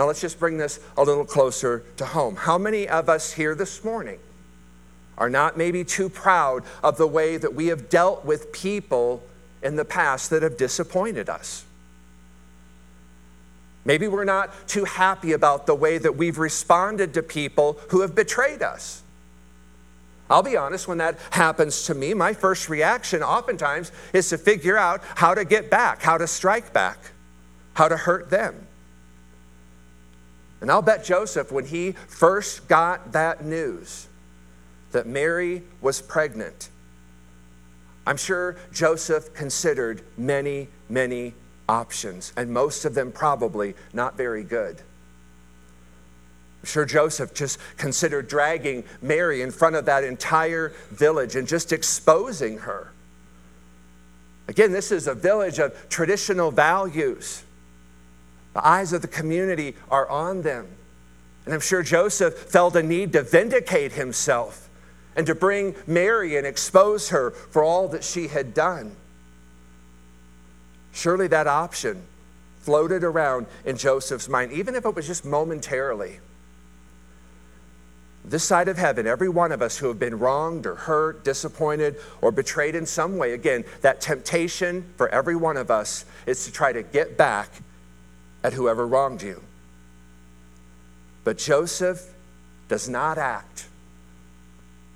Now, 0.00 0.06
let's 0.06 0.22
just 0.22 0.40
bring 0.40 0.56
this 0.56 0.80
a 0.96 1.02
little 1.02 1.26
closer 1.26 1.84
to 1.98 2.06
home. 2.06 2.34
How 2.34 2.56
many 2.56 2.88
of 2.88 3.10
us 3.10 3.34
here 3.34 3.54
this 3.54 3.84
morning 3.84 4.18
are 5.18 5.28
not 5.28 5.58
maybe 5.58 5.84
too 5.84 6.08
proud 6.08 6.64
of 6.82 6.96
the 6.96 7.06
way 7.06 7.36
that 7.36 7.52
we 7.52 7.66
have 7.66 7.90
dealt 7.90 8.24
with 8.24 8.50
people 8.50 9.22
in 9.62 9.76
the 9.76 9.84
past 9.84 10.30
that 10.30 10.42
have 10.42 10.56
disappointed 10.56 11.28
us? 11.28 11.66
Maybe 13.84 14.08
we're 14.08 14.24
not 14.24 14.66
too 14.66 14.84
happy 14.84 15.32
about 15.32 15.66
the 15.66 15.74
way 15.74 15.98
that 15.98 16.16
we've 16.16 16.38
responded 16.38 17.12
to 17.12 17.22
people 17.22 17.78
who 17.90 18.00
have 18.00 18.14
betrayed 18.14 18.62
us. 18.62 19.02
I'll 20.30 20.42
be 20.42 20.56
honest, 20.56 20.88
when 20.88 20.96
that 20.96 21.18
happens 21.28 21.82
to 21.88 21.94
me, 21.94 22.14
my 22.14 22.32
first 22.32 22.70
reaction 22.70 23.22
oftentimes 23.22 23.92
is 24.14 24.30
to 24.30 24.38
figure 24.38 24.78
out 24.78 25.02
how 25.16 25.34
to 25.34 25.44
get 25.44 25.68
back, 25.68 26.00
how 26.00 26.16
to 26.16 26.26
strike 26.26 26.72
back, 26.72 26.96
how 27.74 27.86
to 27.86 27.98
hurt 27.98 28.30
them. 28.30 28.66
And 30.60 30.70
I'll 30.70 30.82
bet 30.82 31.04
Joseph, 31.04 31.50
when 31.50 31.66
he 31.66 31.92
first 31.92 32.68
got 32.68 33.12
that 33.12 33.44
news 33.44 34.06
that 34.92 35.06
Mary 35.06 35.62
was 35.80 36.02
pregnant, 36.02 36.68
I'm 38.06 38.16
sure 38.16 38.56
Joseph 38.72 39.32
considered 39.34 40.02
many, 40.16 40.68
many 40.88 41.34
options, 41.68 42.32
and 42.36 42.50
most 42.50 42.84
of 42.84 42.94
them 42.94 43.12
probably 43.12 43.74
not 43.92 44.16
very 44.16 44.42
good. 44.42 44.76
I'm 46.62 46.66
sure 46.66 46.84
Joseph 46.84 47.32
just 47.32 47.58
considered 47.78 48.28
dragging 48.28 48.84
Mary 49.00 49.40
in 49.40 49.50
front 49.50 49.76
of 49.76 49.86
that 49.86 50.04
entire 50.04 50.72
village 50.90 51.36
and 51.36 51.48
just 51.48 51.72
exposing 51.72 52.58
her. 52.58 52.92
Again, 54.48 54.72
this 54.72 54.92
is 54.92 55.06
a 55.06 55.14
village 55.14 55.58
of 55.58 55.88
traditional 55.88 56.50
values. 56.50 57.44
The 58.54 58.66
eyes 58.66 58.92
of 58.92 59.02
the 59.02 59.08
community 59.08 59.76
are 59.90 60.08
on 60.08 60.42
them. 60.42 60.66
And 61.44 61.54
I'm 61.54 61.60
sure 61.60 61.82
Joseph 61.82 62.34
felt 62.34 62.76
a 62.76 62.82
need 62.82 63.12
to 63.12 63.22
vindicate 63.22 63.92
himself 63.92 64.68
and 65.16 65.26
to 65.26 65.34
bring 65.34 65.74
Mary 65.86 66.36
and 66.36 66.46
expose 66.46 67.10
her 67.10 67.30
for 67.30 67.64
all 67.64 67.88
that 67.88 68.04
she 68.04 68.28
had 68.28 68.54
done. 68.54 68.94
Surely 70.92 71.28
that 71.28 71.46
option 71.46 72.02
floated 72.60 73.04
around 73.04 73.46
in 73.64 73.76
Joseph's 73.76 74.28
mind, 74.28 74.52
even 74.52 74.74
if 74.74 74.84
it 74.84 74.94
was 74.94 75.06
just 75.06 75.24
momentarily. 75.24 76.20
This 78.24 78.44
side 78.44 78.68
of 78.68 78.76
heaven, 78.76 79.06
every 79.06 79.30
one 79.30 79.50
of 79.50 79.62
us 79.62 79.78
who 79.78 79.88
have 79.88 79.98
been 79.98 80.18
wronged 80.18 80.66
or 80.66 80.74
hurt, 80.74 81.24
disappointed, 81.24 81.96
or 82.20 82.30
betrayed 82.30 82.74
in 82.74 82.84
some 82.84 83.16
way, 83.16 83.32
again, 83.32 83.64
that 83.80 84.00
temptation 84.00 84.92
for 84.96 85.08
every 85.08 85.36
one 85.36 85.56
of 85.56 85.70
us 85.70 86.04
is 86.26 86.44
to 86.44 86.52
try 86.52 86.72
to 86.72 86.82
get 86.82 87.16
back 87.16 87.48
at 88.42 88.52
whoever 88.52 88.86
wronged 88.86 89.22
you. 89.22 89.42
But 91.24 91.38
Joseph 91.38 92.14
does 92.68 92.88
not 92.88 93.18
act 93.18 93.66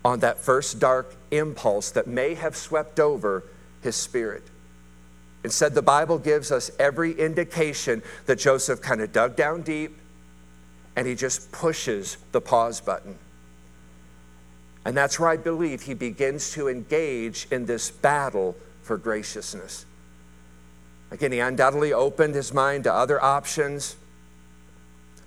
on 0.04 0.20
that 0.20 0.38
first 0.38 0.78
dark 0.78 1.14
impulse 1.30 1.90
that 1.92 2.06
may 2.06 2.34
have 2.34 2.56
swept 2.56 3.00
over 3.00 3.44
his 3.82 3.96
spirit. 3.96 4.42
Instead, 5.42 5.74
the 5.74 5.82
Bible 5.82 6.18
gives 6.18 6.50
us 6.50 6.70
every 6.78 7.12
indication 7.12 8.02
that 8.26 8.38
Joseph 8.38 8.80
kind 8.80 9.00
of 9.00 9.12
dug 9.12 9.36
down 9.36 9.62
deep 9.62 9.96
and 10.96 11.06
he 11.06 11.14
just 11.14 11.50
pushes 11.52 12.16
the 12.32 12.40
pause 12.40 12.80
button. 12.80 13.18
And 14.84 14.96
that's 14.96 15.18
where 15.18 15.28
I 15.28 15.36
believe 15.36 15.82
he 15.82 15.94
begins 15.94 16.52
to 16.52 16.68
engage 16.68 17.46
in 17.50 17.66
this 17.66 17.90
battle 17.90 18.54
for 18.82 18.96
graciousness. 18.96 19.86
Again, 21.14 21.30
he 21.30 21.38
undoubtedly 21.38 21.92
opened 21.92 22.34
his 22.34 22.52
mind 22.52 22.84
to 22.84 22.92
other 22.92 23.22
options. 23.22 23.94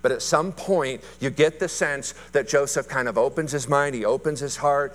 But 0.02 0.12
at 0.12 0.22
some 0.22 0.52
point, 0.52 1.02
you 1.22 1.30
get 1.30 1.62
the 1.62 1.70
sense 1.70 2.14
that 2.34 2.50
Joseph 2.50 2.90
kind 2.90 3.08
of 3.08 3.18
opens 3.18 3.54
his 3.54 3.70
mind, 3.70 3.96
he 3.96 4.04
opens 4.04 4.42
his 4.42 4.58
heart, 4.58 4.94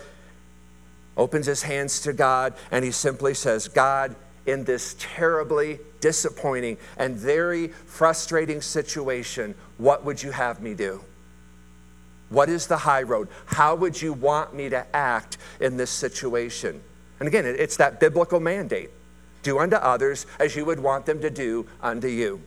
opens 1.17 1.47
his 1.47 1.63
hands 1.63 2.03
to 2.03 2.13
God, 2.13 2.53
and 2.71 2.85
he 2.85 2.91
simply 2.91 3.33
says, 3.33 3.69
God, 3.69 4.15
in 4.45 4.65
this 4.65 4.95
terribly 4.99 5.79
disappointing 6.01 6.77
and 6.99 7.17
very 7.17 7.69
frustrating 7.69 8.61
situation, 8.61 9.55
what 9.79 10.05
would 10.05 10.23
you 10.23 10.31
have 10.31 10.61
me 10.61 10.75
do? 10.75 11.03
What 12.29 12.51
is 12.51 12.67
the 12.67 12.77
high 12.77 13.03
road? 13.03 13.29
How 13.47 13.75
would 13.77 14.01
you 14.01 14.13
want 14.13 14.53
me 14.55 14.69
to 14.69 14.87
act 14.95 15.39
in 15.59 15.79
this 15.79 15.91
situation? 15.91 16.83
And 17.19 17.27
again, 17.27 17.47
it's 17.47 17.79
that 17.79 17.99
biblical 17.99 18.41
mandate 18.41 18.91
do 19.43 19.59
unto 19.59 19.77
others 19.77 20.27
as 20.39 20.57
you 20.57 20.65
would 20.65 20.81
want 20.81 21.07
them 21.07 21.21
to 21.21 21.31
do 21.31 21.67
unto 21.81 22.09
you. 22.09 22.41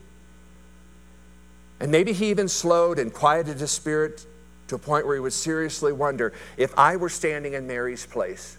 And 1.79 1.91
maybe 1.91 2.13
he 2.13 2.29
even 2.29 2.47
slowed 2.47 2.99
and 2.99 3.13
quieted 3.13 3.60
his 3.60 3.71
spirit 3.71 4.25
to 4.67 4.75
a 4.75 4.79
point 4.79 5.05
where 5.05 5.15
he 5.15 5.19
would 5.19 5.34
seriously 5.34 5.91
wonder 5.91 6.34
if 6.58 6.77
I 6.77 6.95
were 6.95 7.10
standing 7.10 7.53
in 7.53 7.67
Mary's 7.67 8.05
place, 8.05 8.58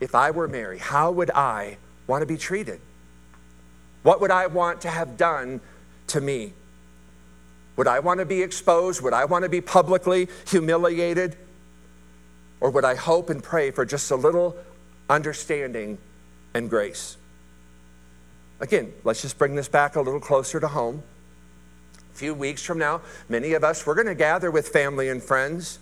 if 0.00 0.14
I 0.14 0.30
were 0.30 0.48
Mary, 0.48 0.78
how 0.78 1.10
would 1.10 1.30
I 1.32 1.76
want 2.06 2.22
to 2.22 2.26
be 2.26 2.36
treated? 2.36 2.80
What 4.02 4.20
would 4.20 4.30
I 4.30 4.46
want 4.46 4.80
to 4.82 4.88
have 4.88 5.16
done 5.16 5.60
to 6.08 6.20
me? 6.20 6.54
Would 7.76 7.86
I 7.86 8.00
want 8.00 8.20
to 8.20 8.26
be 8.26 8.42
exposed? 8.42 9.02
Would 9.02 9.12
I 9.12 9.26
want 9.26 9.44
to 9.44 9.48
be 9.48 9.60
publicly 9.60 10.28
humiliated? 10.46 11.36
Or 12.60 12.70
would 12.70 12.84
I 12.84 12.94
hope 12.94 13.30
and 13.30 13.42
pray 13.42 13.70
for 13.70 13.84
just 13.84 14.10
a 14.10 14.16
little 14.16 14.56
understanding 15.08 15.98
and 16.54 16.68
grace? 16.68 17.16
Again, 18.60 18.92
let's 19.04 19.22
just 19.22 19.38
bring 19.38 19.54
this 19.54 19.68
back 19.68 19.96
a 19.96 20.00
little 20.00 20.20
closer 20.20 20.60
to 20.60 20.68
home. 20.68 21.02
A 22.12 22.16
few 22.16 22.34
weeks 22.34 22.62
from 22.62 22.78
now, 22.78 23.00
many 23.28 23.54
of 23.54 23.64
us, 23.64 23.86
we're 23.86 23.94
going 23.94 24.06
to 24.06 24.14
gather 24.14 24.50
with 24.50 24.68
family 24.68 25.08
and 25.08 25.22
friends, 25.22 25.78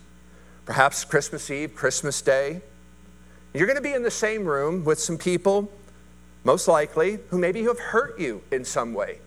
perhaps 0.65 1.05
Christmas 1.05 1.51
Eve, 1.51 1.75
Christmas 1.75 2.23
Day. 2.23 2.61
You're 3.55 3.67
going 3.67 3.77
to 3.77 3.83
be 3.83 3.95
in 3.95 4.03
the 4.03 4.11
same 4.11 4.45
room 4.45 4.85
with 4.85 5.01
some 5.01 5.19
people 5.19 5.73
most 6.45 6.69
likely, 6.69 7.19
who 7.29 7.39
maybe 7.39 7.63
have 7.65 7.79
hurt 7.79 8.19
you 8.19 8.43
in 8.51 8.65
some 8.65 8.95
way. 8.95 9.19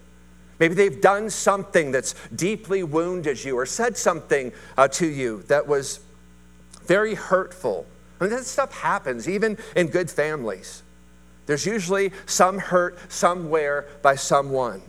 Maybe 0.60 0.73
they've 0.73 1.01
done 1.01 1.30
something 1.30 1.91
that's 1.91 2.15
deeply 2.36 2.84
wounded 2.84 3.43
you 3.43 3.56
or 3.58 3.65
said 3.65 3.97
something 3.97 4.51
uh, 4.77 4.88
to 4.89 5.08
you 5.08 5.43
that 5.47 5.67
was 5.67 5.99
very 6.86 7.15
hurtful. 7.15 7.86
I 8.19 8.23
mean, 8.23 8.34
that 8.34 8.45
stuff 8.45 8.73
happens 8.73 9.27
even 9.27 9.58
in 9.75 9.88
good 9.88 10.10
families. 10.10 10.84
There's 11.51 11.65
usually 11.65 12.13
some 12.27 12.59
hurt 12.59 12.97
somewhere 13.11 13.85
by 14.01 14.15
someone. 14.15 14.81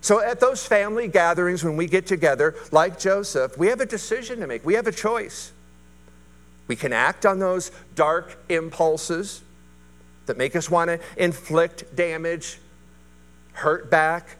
So, 0.00 0.22
at 0.22 0.38
those 0.38 0.64
family 0.64 1.08
gatherings, 1.08 1.64
when 1.64 1.76
we 1.76 1.88
get 1.88 2.06
together, 2.06 2.54
like 2.70 3.00
Joseph, 3.00 3.58
we 3.58 3.66
have 3.66 3.80
a 3.80 3.84
decision 3.84 4.38
to 4.38 4.46
make. 4.46 4.64
We 4.64 4.74
have 4.74 4.86
a 4.86 4.92
choice. 4.92 5.50
We 6.68 6.76
can 6.76 6.92
act 6.92 7.26
on 7.26 7.40
those 7.40 7.72
dark 7.96 8.38
impulses 8.48 9.42
that 10.26 10.36
make 10.36 10.54
us 10.54 10.70
want 10.70 10.86
to 10.86 11.00
inflict 11.16 11.96
damage, 11.96 12.60
hurt 13.54 13.90
back, 13.90 14.36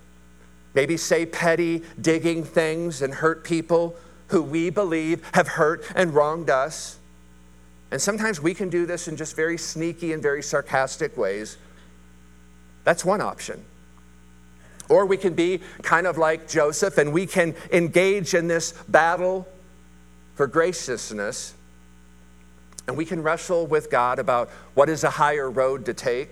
maybe 0.74 0.96
say 0.96 1.26
petty, 1.26 1.82
digging 2.00 2.44
things 2.44 3.02
and 3.02 3.14
hurt 3.14 3.42
people 3.42 3.96
who 4.28 4.42
we 4.42 4.70
believe 4.70 5.28
have 5.32 5.48
hurt 5.48 5.84
and 5.96 6.14
wronged 6.14 6.50
us. 6.50 6.99
And 7.90 8.00
sometimes 8.00 8.40
we 8.40 8.54
can 8.54 8.68
do 8.68 8.86
this 8.86 9.08
in 9.08 9.16
just 9.16 9.34
very 9.34 9.58
sneaky 9.58 10.12
and 10.12 10.22
very 10.22 10.42
sarcastic 10.42 11.16
ways. 11.16 11.58
That's 12.84 13.04
one 13.04 13.20
option. 13.20 13.64
Or 14.88 15.06
we 15.06 15.16
can 15.16 15.34
be 15.34 15.60
kind 15.82 16.06
of 16.06 16.18
like 16.18 16.48
Joseph 16.48 16.98
and 16.98 17.12
we 17.12 17.26
can 17.26 17.54
engage 17.72 18.34
in 18.34 18.48
this 18.48 18.72
battle 18.88 19.46
for 20.34 20.46
graciousness 20.46 21.54
and 22.88 22.96
we 22.96 23.04
can 23.04 23.22
wrestle 23.22 23.68
with 23.68 23.88
God 23.88 24.18
about 24.18 24.48
what 24.74 24.88
is 24.88 25.04
a 25.04 25.10
higher 25.10 25.48
road 25.48 25.84
to 25.86 25.94
take. 25.94 26.30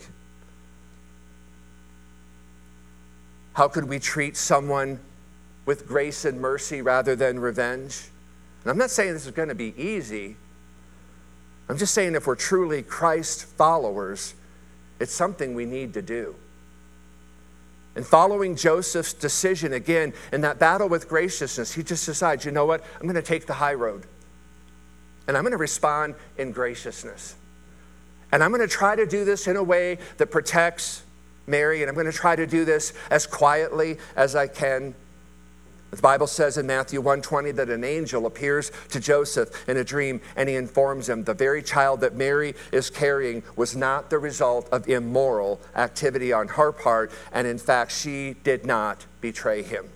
How 3.52 3.68
could 3.68 3.84
we 3.84 4.00
treat 4.00 4.36
someone 4.36 4.98
with 5.66 5.86
grace 5.86 6.24
and 6.24 6.40
mercy 6.40 6.82
rather 6.82 7.14
than 7.14 7.38
revenge? 7.38 8.08
And 8.64 8.72
I'm 8.72 8.78
not 8.78 8.90
saying 8.90 9.12
this 9.12 9.26
is 9.26 9.32
going 9.32 9.50
to 9.50 9.54
be 9.54 9.72
easy. 9.80 10.36
I'm 11.68 11.76
just 11.76 11.94
saying 11.94 12.14
if 12.14 12.26
we're 12.26 12.35
truly 12.35 12.83
Christ 12.83 13.44
followers, 13.44 14.35
it's 15.00 15.12
something 15.12 15.54
we 15.54 15.66
need 15.66 15.94
to 15.94 16.02
do. 16.02 16.35
And 17.94 18.07
following 18.07 18.57
Joseph's 18.57 19.12
decision 19.12 19.72
again 19.72 20.12
in 20.33 20.40
that 20.42 20.59
battle 20.59 20.88
with 20.88 21.09
graciousness, 21.09 21.72
he 21.72 21.83
just 21.83 22.07
decides, 22.07 22.44
you 22.44 22.52
know 22.52 22.64
what? 22.64 22.85
I'm 22.96 23.02
going 23.02 23.16
to 23.16 23.22
take 23.22 23.46
the 23.46 23.54
high 23.54 23.74
road 23.74 24.07
and 25.26 25.37
I'm 25.37 25.42
going 25.42 25.52
to 25.52 25.59
respond 25.59 26.14
in 26.38 26.52
graciousness. 26.52 27.37
And 28.33 28.42
I'm 28.42 28.50
going 28.50 28.66
to 28.66 28.68
try 28.68 28.96
to 28.96 29.07
do 29.07 29.24
this 29.24 29.46
in 29.46 29.57
a 29.57 29.62
way 29.62 29.98
that 30.16 30.31
protects 30.31 31.02
Mary, 31.46 31.83
and 31.83 31.88
I'm 31.88 31.94
going 31.94 32.07
to 32.07 32.12
try 32.12 32.35
to 32.35 32.46
do 32.46 32.64
this 32.64 32.92
as 33.11 33.26
quietly 33.26 33.98
as 34.16 34.35
I 34.35 34.46
can. 34.46 34.94
The 35.90 36.03
Bible 36.03 36.27
says 36.27 36.59
in 36.59 36.66
Matthew 36.66 37.01
1:20 37.01 37.53
that 37.53 37.70
an 37.70 37.83
angel 37.83 38.27
appears 38.27 38.70
to 38.90 39.01
Joseph 39.01 39.51
in 39.66 39.79
a 39.79 39.85
dream 39.85 40.20
and 40.37 40.48
he 40.48 40.55
informs 40.55 41.09
him 41.09 41.24
the 41.24 41.33
very 41.33 41.62
child 41.62 42.01
that 42.03 42.14
Mary 42.14 42.55
is 42.72 42.90
carrying 42.90 43.42
was 43.57 43.74
not 43.74 44.11
the 44.11 44.18
result 44.18 44.68
of 44.70 44.87
immoral 44.87 45.61
activity 45.74 46.31
on 46.31 46.48
her 46.48 46.72
part 46.72 47.11
and 47.33 47.46
in 47.46 47.57
fact 47.57 47.90
she 47.90 48.35
did 48.44 48.66
not 48.66 49.07
betray 49.22 49.62
him. 49.62 49.87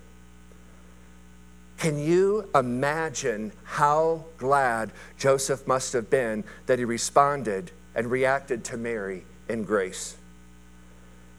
Can 1.77 1.99
you 1.99 2.49
imagine 2.55 3.53
how 3.65 4.25
glad 4.39 4.93
Joseph 5.19 5.67
must 5.67 5.93
have 5.93 6.09
been 6.09 6.45
that 6.67 6.79
he 6.79 6.87
responded 6.87 7.71
and 7.95 8.11
reacted 8.11 8.65
to 8.65 8.79
Mary 8.79 9.25
in 9.49 9.65
grace? 9.65 10.17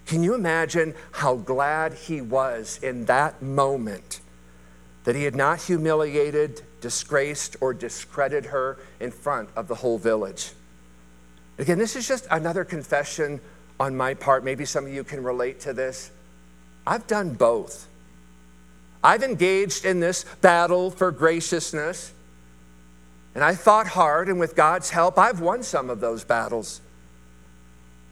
Can 0.06 0.22
you 0.22 0.36
imagine 0.36 0.94
how 1.14 1.36
glad 1.36 1.94
he 1.94 2.22
was 2.22 2.78
in 2.84 3.06
that 3.06 3.42
moment 3.42 4.20
that 5.04 5.16
he 5.16 5.24
had 5.24 5.36
not 5.36 5.62
humiliated, 5.62 6.62
disgraced, 6.82 7.56
or 7.62 7.74
discredited 7.74 8.46
her 8.52 8.78
in 9.00 9.12
front 9.12 9.50
of 9.56 9.68
the 9.68 9.76
whole 9.76 9.98
village? 9.98 10.52
Again, 11.58 11.78
this 11.78 11.96
is 11.96 12.08
just 12.08 12.26
another 12.32 12.64
confession 12.64 13.40
on 13.80 13.96
my 13.96 14.14
part. 14.14 14.44
Maybe 14.44 14.66
some 14.66 14.86
of 14.86 14.94
you 14.94 15.04
can 15.04 15.24
relate 15.24 15.60
to 15.62 15.74
this. 15.74 16.12
I've 16.86 17.08
done 17.08 17.34
both. 17.34 17.88
I've 19.04 19.24
engaged 19.24 19.86
in 19.86 20.00
this 20.00 20.24
battle 20.42 20.90
for 20.90 21.12
graciousness, 21.12 22.14
and 23.36 23.44
I 23.44 23.56
fought 23.56 23.88
hard, 23.88 24.30
and 24.30 24.40
with 24.40 24.56
God's 24.56 24.90
help, 24.90 25.18
I've 25.18 25.42
won 25.42 25.64
some 25.64 25.90
of 25.90 26.00
those 26.00 26.24
battles. 26.24 26.80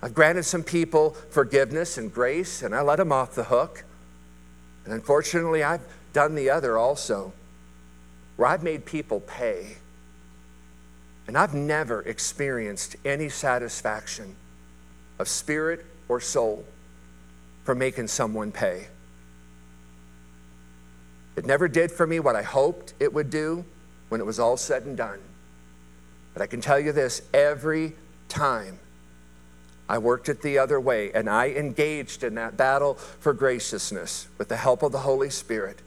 I've 0.02 0.14
granted 0.14 0.44
some 0.44 0.64
people 0.64 1.12
forgiveness 1.30 1.98
and 1.98 2.14
grace, 2.14 2.64
and 2.64 2.76
I 2.76 2.82
let 2.82 2.98
them 2.98 3.12
off 3.12 3.36
the 3.36 3.46
hook. 3.46 3.84
And 4.84 4.94
unfortunately, 4.94 5.64
I've 5.64 5.82
done 6.14 6.36
the 6.36 6.50
other 6.50 6.78
also, 6.78 7.34
where 8.36 8.48
I've 8.48 8.64
made 8.64 8.86
people 8.86 9.20
pay. 9.22 9.78
And 11.28 11.38
I've 11.38 11.54
never 11.54 12.02
experienced 12.02 12.96
any 13.06 13.30
satisfaction 13.30 14.36
of 15.20 15.28
spirit 15.28 15.86
or 16.10 16.20
soul 16.20 16.66
for 17.64 17.76
making 17.76 18.08
someone 18.08 18.52
pay. 18.52 18.88
It 21.36 21.46
never 21.46 21.68
did 21.68 21.92
for 21.92 22.06
me 22.06 22.20
what 22.20 22.36
I 22.36 22.42
hoped 22.42 22.94
it 23.00 23.14
would 23.14 23.30
do 23.30 23.64
when 24.10 24.20
it 24.20 24.26
was 24.26 24.40
all 24.40 24.58
said 24.58 24.84
and 24.84 24.98
done. 24.98 25.20
But 26.34 26.42
I 26.42 26.48
can 26.48 26.60
tell 26.60 26.80
you 26.80 26.92
this 26.92 27.22
every 27.34 27.94
time 28.28 28.80
I 29.88 29.98
worked 29.98 30.30
it 30.30 30.42
the 30.42 30.58
other 30.58 30.80
way, 30.80 31.12
and 31.12 31.30
I 31.30 31.50
engaged 31.50 32.24
in 32.24 32.36
that 32.36 32.56
battle 32.56 32.96
for 32.96 33.34
graciousness 33.34 34.28
with 34.38 34.48
the 34.48 34.56
help 34.56 34.84
of 34.84 34.94
the 34.94 35.00
Holy 35.00 35.30
Spirit. 35.30 35.82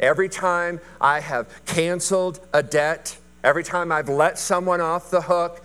Every 0.00 0.28
time 0.28 0.80
I 1.00 1.20
have 1.20 1.48
canceled 1.66 2.40
a 2.52 2.62
debt, 2.62 3.16
every 3.42 3.64
time 3.64 3.90
I've 3.90 4.08
let 4.08 4.38
someone 4.38 4.80
off 4.80 5.10
the 5.10 5.22
hook, 5.22 5.62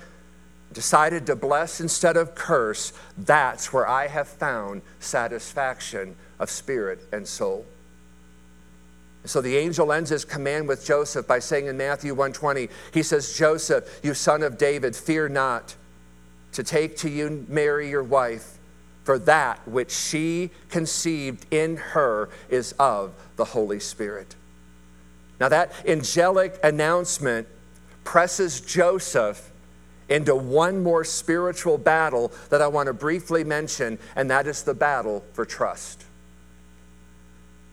decided 0.74 1.28
to 1.28 1.36
bless 1.36 1.80
instead 1.80 2.18
of 2.18 2.34
curse, 2.34 2.94
that's 3.18 3.72
where 3.72 3.88
I 3.88 4.08
have 4.08 4.28
found 4.28 4.82
satisfaction 5.00 6.16
of 6.40 6.50
spirit 6.50 7.00
and 7.12 7.28
soul. 7.28 7.66
So 9.26 9.40
the 9.40 9.56
angel 9.56 9.94
ends 9.94 10.10
his 10.10 10.26
command 10.26 10.68
with 10.68 10.86
Joseph 10.86 11.28
by 11.28 11.40
saying 11.40 11.68
in 11.68 11.78
Matthew 11.78 12.14
120, 12.14 12.68
he 12.94 13.04
says, 13.04 13.38
Joseph, 13.38 14.02
you 14.04 14.14
son 14.14 14.44
of 14.44 14.58
David, 14.58 14.96
fear 14.96 15.30
not 15.30 15.76
to 16.54 16.64
take 16.64 16.98
to 16.98 17.10
you 17.10 17.46
Mary, 17.48 17.90
your 17.90 18.04
wife, 18.04 18.58
for 19.04 19.20
that 19.20 19.66
which 19.68 19.92
she 19.92 20.50
conceived 20.70 21.46
in 21.54 21.78
her 21.78 22.30
is 22.50 22.74
of 22.80 23.14
the 23.36 23.46
Holy 23.46 23.80
Spirit. 23.80 24.36
Now, 25.40 25.50
that 25.50 25.74
angelic 25.86 26.60
announcement 26.64 27.48
presses 28.04 28.62
Joseph 28.62 29.52
into 30.10 30.36
one 30.36 30.84
more 30.84 31.04
spiritual 31.04 31.78
battle 31.78 32.32
that 32.50 32.62
I 32.62 32.68
want 32.68 32.88
to 32.88 32.94
briefly 32.94 33.44
mention, 33.44 33.98
and 34.16 34.30
that 34.30 34.48
is 34.48 34.64
the 34.64 34.74
battle 34.74 35.24
for 35.34 35.46
trust. 35.46 36.06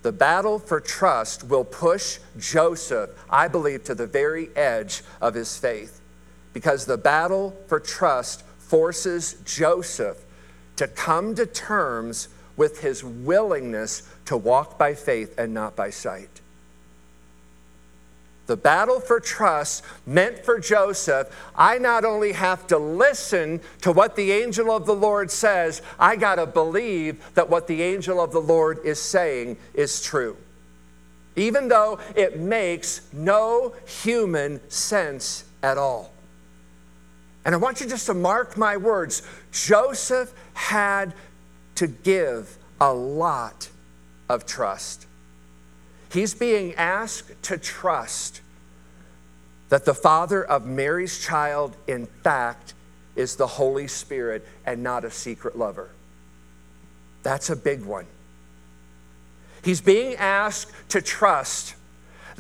The 0.03 0.13
battle 0.13 0.59
for 0.59 0.81
trust 0.81 1.45
will 1.45 1.65
push 1.65 2.19
Joseph, 2.39 3.11
I 3.29 3.49
believe, 3.49 3.85
to 3.85 3.95
the 3.95 4.07
very 4.07 4.49
edge 4.57 5.03
of 5.21 5.35
his 5.35 5.59
faith 5.59 6.01
because 6.53 6.87
the 6.87 6.97
battle 6.97 7.57
for 7.67 7.79
trust 7.79 8.43
forces 8.59 9.37
Joseph 9.45 10.25
to 10.81 10.89
come 10.89 11.35
to 11.35 11.45
terms 11.45 12.29
with 12.57 12.81
his 12.81 13.05
willingness 13.05 14.03
to 14.25 14.35
walk 14.35 14.79
by 14.79 14.95
faith 14.95 15.39
and 15.39 15.53
not 15.53 15.77
by 15.77 15.91
sight. 15.91 16.41
The 18.47 18.57
battle 18.57 18.99
for 18.99 19.21
trust 19.21 19.85
meant 20.07 20.43
for 20.43 20.59
Joseph, 20.59 21.29
I 21.55 21.77
not 21.77 22.07
only 22.07 22.33
have 22.33 22.67
to 22.69 22.79
listen 22.79 23.61
to 23.83 23.93
what 23.93 24.17
the 24.17 24.33
angel 24.33 24.71
of 24.71 24.87
the 24.87 24.95
Lord 24.95 25.31
says, 25.31 25.83
I 25.99 26.17
got 26.17 26.37
to 26.37 26.47
believe 26.47 27.23
that 27.35 27.51
what 27.51 27.67
the 27.67 27.83
angel 27.83 28.19
of 28.19 28.33
the 28.33 28.41
Lord 28.41 28.79
is 28.83 28.99
saying 28.99 29.59
is 29.75 30.03
true. 30.03 30.35
Even 31.37 31.69
though 31.69 31.99
it 32.17 32.41
makes 32.41 33.03
no 33.13 33.75
human 33.85 34.67
sense 34.71 35.45
at 35.63 35.77
all. 35.77 36.11
And 37.45 37.55
I 37.55 37.59
want 37.59 37.81
you 37.81 37.89
just 37.89 38.07
to 38.07 38.15
mark 38.15 38.57
my 38.57 38.77
words. 38.77 39.23
Joseph 39.53 40.33
had 40.55 41.15
to 41.77 41.87
give 41.87 42.59
a 42.81 42.93
lot 42.93 43.69
of 44.29 44.47
trust. 44.47 45.07
He's 46.13 46.35
being 46.35 46.75
asked 46.75 47.43
to 47.45 47.57
trust 47.57 48.41
that 49.69 49.85
the 49.85 49.95
father 49.95 50.45
of 50.45 50.67
Mary's 50.67 51.25
child, 51.25 51.77
in 51.87 52.07
fact, 52.07 52.75
is 53.17 53.37
the 53.37 53.47
Holy 53.47 53.87
Spirit 53.87 54.47
and 54.67 54.83
not 54.83 55.05
a 55.05 55.11
secret 55.11 55.57
lover. 55.57 55.91
That's 57.23 57.51
a 57.51 57.57
big 57.57 57.85
one. 57.85 58.07
He's 59.63 59.81
being 59.81 60.15
asked 60.17 60.73
to 60.91 61.01
trust 61.03 61.75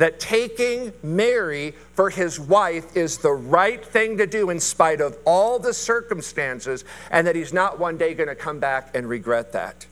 that 0.00 0.18
taking 0.18 0.94
Mary 1.02 1.74
for 1.92 2.08
his 2.08 2.40
wife 2.40 2.96
is 2.96 3.18
the 3.18 3.30
right 3.30 3.84
thing 3.84 4.16
to 4.16 4.26
do 4.26 4.48
in 4.48 4.58
spite 4.58 4.98
of 4.98 5.18
all 5.26 5.58
the 5.58 5.74
circumstances, 5.74 6.86
and 7.10 7.26
that 7.26 7.36
he's 7.36 7.52
not 7.52 7.78
one 7.78 7.98
day 7.98 8.14
going 8.14 8.30
to 8.30 8.34
come 8.34 8.58
back 8.58 8.96
and 8.96 9.06
regret 9.06 9.52
that. 9.52 9.84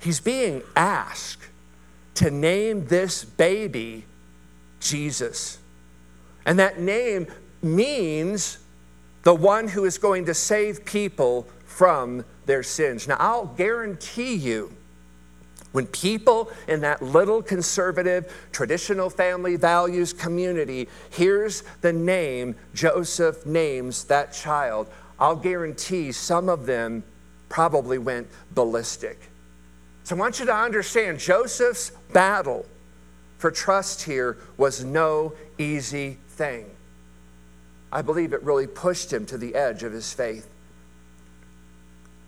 He's 0.00 0.18
being 0.18 0.62
asked 0.74 1.46
to 2.16 2.32
name 2.32 2.88
this 2.88 3.24
baby 3.24 4.04
Jesus. 4.80 5.58
And 6.44 6.58
that 6.58 6.80
name 6.80 7.28
means 7.62 8.58
the 9.22 9.36
one 9.36 9.68
who 9.68 9.84
is 9.84 9.98
going 9.98 10.24
to 10.24 10.34
save 10.34 10.84
people 10.84 11.46
from 11.64 12.24
their 12.46 12.64
sins. 12.64 13.06
Now, 13.06 13.18
I'll 13.20 13.46
guarantee 13.46 14.34
you 14.34 14.74
when 15.72 15.86
people 15.86 16.50
in 16.66 16.80
that 16.80 17.02
little 17.02 17.42
conservative, 17.42 18.48
traditional 18.52 19.10
family 19.10 19.56
values 19.56 20.12
community 20.12 20.88
hears 21.10 21.62
the 21.82 21.92
name 21.92 22.56
Joseph 22.74 23.44
names 23.44 24.04
that 24.04 24.32
child, 24.32 24.88
I'll 25.18 25.36
guarantee 25.36 26.12
some 26.12 26.48
of 26.48 26.66
them 26.66 27.04
probably 27.48 27.98
went 27.98 28.28
ballistic. 28.54 29.18
So 30.04 30.16
I 30.16 30.18
want 30.18 30.40
you 30.40 30.46
to 30.46 30.54
understand 30.54 31.18
Joseph's 31.18 31.92
battle 32.12 32.64
for 33.36 33.50
trust 33.50 34.02
here 34.02 34.38
was 34.56 34.84
no 34.84 35.34
easy 35.58 36.18
thing. 36.28 36.66
I 37.92 38.02
believe 38.02 38.32
it 38.32 38.42
really 38.42 38.66
pushed 38.66 39.12
him 39.12 39.26
to 39.26 39.38
the 39.38 39.54
edge 39.54 39.82
of 39.82 39.92
his 39.92 40.12
faith. 40.12 40.48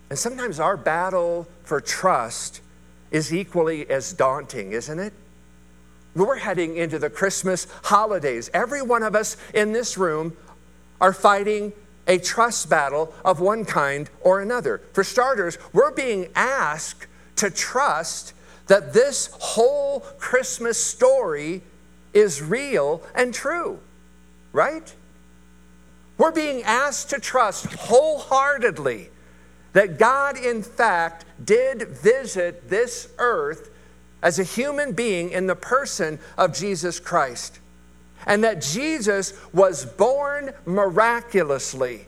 And 0.09 0.17
sometimes 0.17 0.59
our 0.59 0.77
battle 0.77 1.47
for 1.63 1.79
trust 1.79 2.60
is 3.11 3.33
equally 3.33 3.89
as 3.89 4.13
daunting, 4.13 4.71
isn't 4.71 4.99
it? 4.99 5.13
We're 6.15 6.37
heading 6.37 6.75
into 6.75 6.99
the 6.99 7.09
Christmas 7.09 7.67
holidays. 7.83 8.49
Every 8.53 8.81
one 8.81 9.03
of 9.03 9.15
us 9.15 9.37
in 9.53 9.71
this 9.71 9.97
room 9.97 10.35
are 10.99 11.13
fighting 11.13 11.73
a 12.07 12.17
trust 12.17 12.69
battle 12.69 13.13
of 13.23 13.39
one 13.39 13.63
kind 13.63 14.09
or 14.21 14.41
another. 14.41 14.81
For 14.93 15.03
starters, 15.03 15.57
we're 15.71 15.91
being 15.91 16.27
asked 16.35 17.07
to 17.37 17.49
trust 17.49 18.33
that 18.67 18.93
this 18.93 19.29
whole 19.39 20.01
Christmas 20.17 20.81
story 20.81 21.61
is 22.13 22.41
real 22.41 23.03
and 23.15 23.33
true, 23.33 23.79
right? 24.51 24.93
We're 26.17 26.31
being 26.31 26.63
asked 26.63 27.09
to 27.11 27.19
trust 27.19 27.65
wholeheartedly 27.73 29.09
that 29.73 29.97
God, 29.97 30.37
in 30.37 30.63
fact, 30.63 31.25
did 31.43 31.87
visit 31.87 32.69
this 32.69 33.09
earth 33.17 33.69
as 34.21 34.37
a 34.37 34.43
human 34.43 34.93
being 34.93 35.31
in 35.31 35.47
the 35.47 35.55
person 35.55 36.19
of 36.37 36.53
Jesus 36.53 36.99
Christ. 36.99 37.59
And 38.25 38.43
that 38.43 38.61
Jesus 38.61 39.33
was 39.51 39.85
born 39.85 40.53
miraculously 40.65 42.05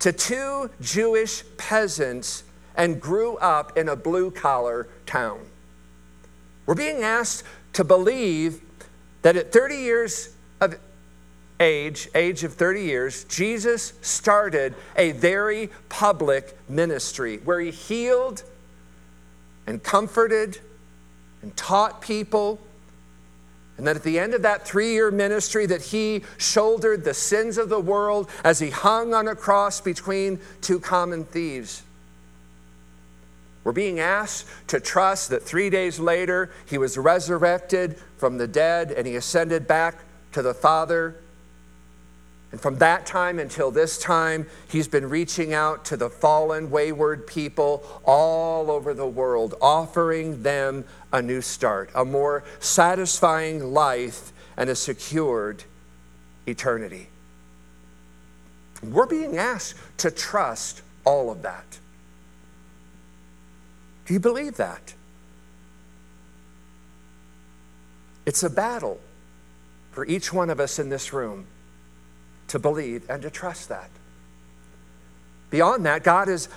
to 0.00 0.12
two 0.12 0.70
Jewish 0.80 1.42
peasants 1.56 2.44
and 2.76 3.00
grew 3.00 3.36
up 3.38 3.76
in 3.78 3.88
a 3.88 3.96
blue 3.96 4.30
collar 4.30 4.86
town. 5.06 5.40
We're 6.66 6.74
being 6.74 7.02
asked 7.02 7.44
to 7.72 7.84
believe 7.84 8.60
that 9.22 9.36
at 9.36 9.52
30 9.52 9.76
years 9.76 10.34
age, 11.60 12.08
age 12.14 12.44
of 12.44 12.54
30 12.54 12.82
years, 12.82 13.24
Jesus 13.24 13.92
started 14.02 14.74
a 14.96 15.12
very 15.12 15.70
public 15.88 16.56
ministry 16.68 17.38
where 17.44 17.60
he 17.60 17.70
healed 17.70 18.42
and 19.66 19.82
comforted 19.82 20.58
and 21.42 21.56
taught 21.56 22.00
people. 22.00 22.60
And 23.76 23.86
that 23.86 23.96
at 23.96 24.02
the 24.02 24.18
end 24.18 24.34
of 24.34 24.42
that 24.42 24.66
three 24.66 24.92
year 24.92 25.10
ministry, 25.10 25.66
that 25.66 25.82
he 25.82 26.24
shouldered 26.36 27.04
the 27.04 27.14
sins 27.14 27.58
of 27.58 27.68
the 27.68 27.80
world 27.80 28.30
as 28.42 28.58
he 28.58 28.70
hung 28.70 29.14
on 29.14 29.28
a 29.28 29.36
cross 29.36 29.80
between 29.80 30.40
two 30.60 30.80
common 30.80 31.24
thieves. 31.24 31.82
We're 33.62 33.72
being 33.72 34.00
asked 34.00 34.46
to 34.68 34.80
trust 34.80 35.30
that 35.30 35.42
three 35.42 35.68
days 35.68 36.00
later 36.00 36.50
he 36.66 36.78
was 36.78 36.96
resurrected 36.96 37.98
from 38.16 38.38
the 38.38 38.48
dead 38.48 38.90
and 38.92 39.06
he 39.06 39.14
ascended 39.16 39.68
back 39.68 39.96
to 40.32 40.42
the 40.42 40.54
Father. 40.54 41.16
And 42.50 42.60
from 42.60 42.78
that 42.78 43.04
time 43.04 43.38
until 43.38 43.70
this 43.70 43.98
time, 43.98 44.46
he's 44.68 44.88
been 44.88 45.08
reaching 45.08 45.52
out 45.52 45.84
to 45.86 45.96
the 45.96 46.08
fallen, 46.08 46.70
wayward 46.70 47.26
people 47.26 47.84
all 48.04 48.70
over 48.70 48.94
the 48.94 49.06
world, 49.06 49.54
offering 49.60 50.42
them 50.42 50.84
a 51.12 51.20
new 51.20 51.42
start, 51.42 51.90
a 51.94 52.04
more 52.04 52.44
satisfying 52.58 53.74
life, 53.74 54.32
and 54.56 54.70
a 54.70 54.74
secured 54.74 55.64
eternity. 56.46 57.08
We're 58.82 59.06
being 59.06 59.36
asked 59.36 59.78
to 59.98 60.10
trust 60.10 60.82
all 61.04 61.30
of 61.30 61.42
that. 61.42 61.78
Do 64.06 64.14
you 64.14 64.20
believe 64.20 64.56
that? 64.56 64.94
It's 68.24 68.42
a 68.42 68.50
battle 68.50 69.00
for 69.90 70.06
each 70.06 70.32
one 70.32 70.48
of 70.48 70.60
us 70.60 70.78
in 70.78 70.88
this 70.88 71.12
room 71.12 71.46
to 72.48 72.58
believe 72.58 73.08
and 73.08 73.22
to 73.22 73.30
trust 73.30 73.68
that. 73.68 73.90
Beyond 75.50 75.86
that, 75.86 76.04
God 76.04 76.28
is 76.28 76.48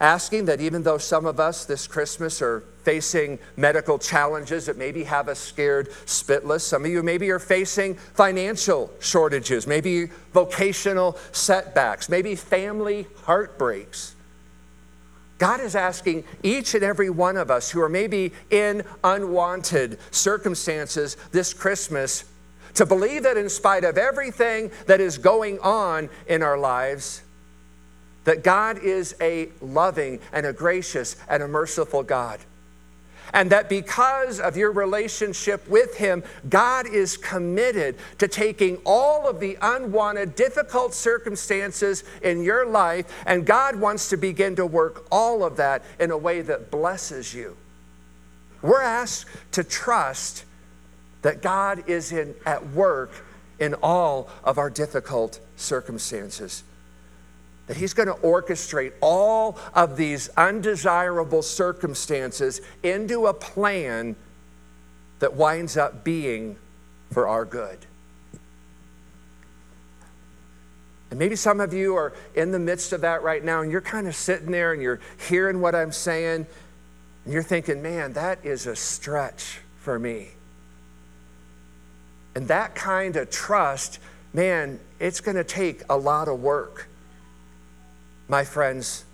asking 0.00 0.46
that 0.46 0.60
even 0.60 0.82
though 0.82 0.98
some 0.98 1.26
of 1.26 1.38
us 1.38 1.66
this 1.66 1.86
Christmas 1.86 2.40
are 2.40 2.64
facing 2.84 3.38
medical 3.56 3.98
challenges 3.98 4.66
that 4.66 4.78
maybe 4.78 5.04
have 5.04 5.28
us 5.28 5.38
scared 5.38 5.90
spitless, 6.06 6.62
some 6.62 6.84
of 6.84 6.90
you 6.90 7.02
maybe 7.02 7.30
are 7.30 7.38
facing 7.38 7.94
financial 7.94 8.90
shortages, 9.00 9.66
maybe 9.66 10.06
vocational 10.32 11.18
setbacks, 11.32 12.08
maybe 12.08 12.34
family 12.34 13.06
heartbreaks. 13.24 14.14
God 15.36 15.60
is 15.60 15.74
asking 15.74 16.24
each 16.42 16.74
and 16.74 16.82
every 16.82 17.08
one 17.08 17.36
of 17.36 17.50
us 17.50 17.70
who 17.70 17.80
are 17.80 17.88
maybe 17.88 18.32
in 18.50 18.82
unwanted 19.02 19.98
circumstances 20.10 21.16
this 21.32 21.54
Christmas 21.54 22.24
to 22.74 22.86
believe 22.86 23.22
that 23.24 23.36
in 23.36 23.48
spite 23.48 23.84
of 23.84 23.98
everything 23.98 24.70
that 24.86 25.00
is 25.00 25.18
going 25.18 25.58
on 25.60 26.08
in 26.26 26.42
our 26.42 26.58
lives, 26.58 27.22
that 28.24 28.42
God 28.42 28.78
is 28.78 29.14
a 29.20 29.48
loving 29.60 30.20
and 30.32 30.46
a 30.46 30.52
gracious 30.52 31.16
and 31.28 31.42
a 31.42 31.48
merciful 31.48 32.02
God. 32.02 32.40
And 33.32 33.50
that 33.50 33.68
because 33.68 34.40
of 34.40 34.56
your 34.56 34.72
relationship 34.72 35.66
with 35.68 35.96
Him, 35.96 36.24
God 36.48 36.86
is 36.88 37.16
committed 37.16 37.96
to 38.18 38.26
taking 38.26 38.78
all 38.84 39.28
of 39.28 39.38
the 39.38 39.56
unwanted, 39.62 40.34
difficult 40.34 40.94
circumstances 40.94 42.02
in 42.22 42.42
your 42.42 42.66
life, 42.66 43.06
and 43.26 43.46
God 43.46 43.76
wants 43.76 44.08
to 44.10 44.16
begin 44.16 44.56
to 44.56 44.66
work 44.66 45.06
all 45.12 45.44
of 45.44 45.56
that 45.56 45.84
in 46.00 46.10
a 46.10 46.18
way 46.18 46.42
that 46.42 46.70
blesses 46.70 47.32
you. 47.32 47.56
We're 48.62 48.82
asked 48.82 49.26
to 49.52 49.64
trust 49.64 50.44
that 51.22 51.42
God 51.42 51.88
is 51.88 52.12
in, 52.12 52.34
at 52.46 52.70
work 52.70 53.10
in 53.58 53.74
all 53.74 54.30
of 54.42 54.58
our 54.58 54.70
difficult 54.70 55.40
circumstances 55.56 56.64
that 57.70 57.76
He's 57.76 57.94
going 57.94 58.08
to 58.08 58.14
orchestrate 58.14 58.94
all 59.00 59.56
of 59.74 59.96
these 59.96 60.28
undesirable 60.36 61.40
circumstances 61.40 62.60
into 62.82 63.28
a 63.28 63.32
plan 63.32 64.16
that 65.20 65.34
winds 65.34 65.76
up 65.76 66.02
being 66.02 66.56
for 67.12 67.28
our 67.28 67.44
good. 67.44 67.78
And 71.10 71.18
maybe 71.20 71.36
some 71.36 71.60
of 71.60 71.72
you 71.72 71.94
are 71.94 72.12
in 72.34 72.50
the 72.50 72.58
midst 72.58 72.92
of 72.92 73.02
that 73.02 73.22
right 73.22 73.44
now, 73.44 73.62
and 73.62 73.70
you're 73.70 73.80
kind 73.80 74.08
of 74.08 74.16
sitting 74.16 74.50
there 74.50 74.72
and 74.72 74.82
you're 74.82 74.98
hearing 75.28 75.60
what 75.60 75.76
I'm 75.76 75.92
saying, 75.92 76.48
and 77.24 77.32
you're 77.32 77.44
thinking, 77.44 77.80
man, 77.80 78.14
that 78.14 78.44
is 78.44 78.66
a 78.66 78.74
stretch 78.74 79.60
for 79.78 79.96
me. 79.96 80.30
And 82.34 82.48
that 82.48 82.74
kind 82.74 83.16
of 83.16 83.30
trust, 83.30 83.98
man, 84.32 84.80
it's 84.98 85.20
going 85.20 85.36
to 85.36 85.44
take 85.44 85.82
a 85.88 85.96
lot 85.96 86.28
of 86.28 86.40
work. 86.40 86.88
My 88.28 88.44
friends, 88.44 89.04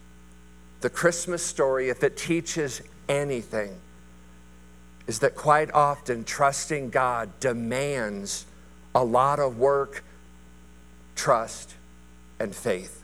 the 0.83 0.91
Christmas 0.91 1.43
story, 1.43 1.89
if 1.89 2.05
it 2.05 2.17
teaches 2.17 2.83
anything, 3.09 3.81
is 5.07 5.21
that 5.21 5.35
quite 5.35 5.73
often 5.73 6.25
trusting 6.25 6.91
God 6.91 7.31
demands 7.41 8.45
a 8.95 9.05
lot 9.05 9.39
of 9.39 9.59
work, 9.59 10.05
trust, 11.15 11.75
and 12.39 12.55
faith. 12.55 13.03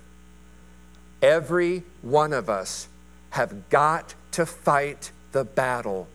Every 1.22 1.84
one 2.02 2.32
of 2.32 2.50
us 2.50 2.88
have 3.30 3.70
got 3.70 4.14
to 4.32 4.44
fight 4.44 5.12
the 5.30 5.44
battle 5.44 6.08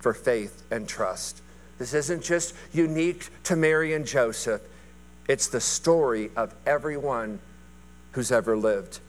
for 0.00 0.14
faith 0.14 0.62
and 0.70 0.88
trust. 0.88 1.42
This 1.78 1.94
isn't 1.94 2.22
just 2.22 2.54
unique 2.72 3.28
to 3.44 3.56
Mary 3.56 3.94
and 3.94 4.06
Joseph, 4.06 4.62
it's 5.28 5.48
the 5.48 5.60
story 5.60 6.30
of 6.36 6.54
everyone 6.66 7.40
who's 8.12 8.30
ever 8.30 8.56
lived. 8.56 9.00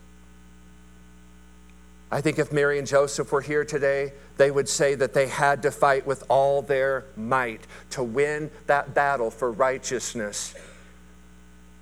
I 2.11 2.21
think 2.21 2.39
if 2.39 2.51
Mary 2.51 2.79
and 2.79 2.87
Joseph 2.87 3.31
were 3.31 3.41
here 3.41 3.65
today, 3.65 4.13
they 4.37 4.51
would 4.51 4.69
say 4.69 4.95
that 4.95 5.13
they 5.13 5.27
had 5.27 5.63
to 5.63 5.71
fight 5.71 6.05
with 6.05 6.23
all 6.29 6.61
their 6.61 7.05
might 7.15 7.61
to 7.91 8.03
win 8.03 8.51
that 8.67 8.93
battle 8.93 9.31
for 9.31 9.51
righteousness, 9.51 10.53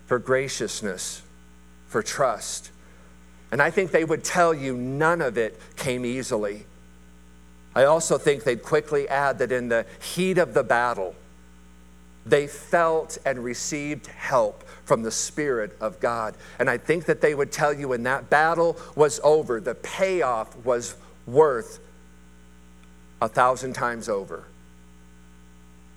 for 0.06 0.20
graciousness, 0.20 1.22
for 1.88 2.02
trust. 2.02 2.72
And 3.52 3.62
I 3.62 3.70
think 3.70 3.92
they 3.92 4.06
would 4.06 4.24
tell 4.24 4.54
you 4.54 4.76
none 4.76 5.22
of 5.22 5.38
it 5.38 5.60
came 5.76 6.06
easily. 6.06 6.66
I 7.76 7.86
also 7.86 8.17
think 8.17 8.43
they'd 8.43 8.61
quickly 8.61 9.07
add 9.09 9.39
that 9.39 9.51
in 9.51 9.69
the 9.69 9.86
heat 9.99 10.38
of 10.38 10.53
the 10.53 10.63
battle, 10.63 11.15
they 12.26 12.47
felt 12.47 13.17
and 13.26 13.43
received 13.43 14.07
help 14.07 14.63
from 14.86 15.01
the 15.01 15.11
Spirit 15.11 15.76
of 15.82 15.99
God. 15.99 16.36
And 16.59 16.69
I 16.69 16.78
think 16.78 17.05
that 17.05 17.21
they 17.21 17.36
would 17.36 17.51
tell 17.51 17.74
you 17.74 17.89
when 17.89 18.03
that 18.03 18.30
battle 18.30 18.78
was 18.95 19.19
over, 19.24 19.59
the 19.59 19.76
payoff 19.76 20.55
was 20.65 20.95
worth 21.26 21.80
a 23.21 23.28
thousand 23.28 23.74
times 23.74 24.07
over. 24.07 24.45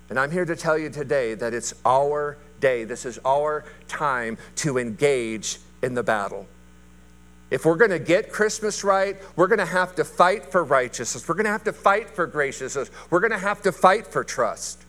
And 0.08 0.18
I'm 0.18 0.30
here 0.30 0.44
to 0.44 0.56
tell 0.56 0.78
you 0.78 0.88
today 0.88 1.34
that 1.34 1.52
it's 1.52 1.74
our 1.84 2.38
day. 2.60 2.84
This 2.84 3.04
is 3.04 3.18
our 3.24 3.64
time 3.88 4.38
to 4.56 4.78
engage 4.78 5.58
in 5.82 5.94
the 5.94 6.02
battle. 6.02 6.46
If 7.50 7.64
we're 7.64 7.76
going 7.76 7.92
to 7.92 8.00
get 8.00 8.32
Christmas 8.32 8.82
right, 8.82 9.16
we're 9.36 9.46
going 9.46 9.60
to 9.60 9.66
have 9.66 9.94
to 9.96 10.04
fight 10.04 10.50
for 10.50 10.64
righteousness. 10.64 11.28
We're 11.28 11.36
going 11.36 11.44
to 11.44 11.52
have 11.52 11.64
to 11.64 11.72
fight 11.72 12.10
for 12.10 12.26
graciousness. 12.26 12.90
We're 13.10 13.20
going 13.20 13.32
to 13.32 13.38
have 13.38 13.62
to 13.62 13.72
fight 13.72 14.06
for 14.06 14.24
trust. 14.24 14.82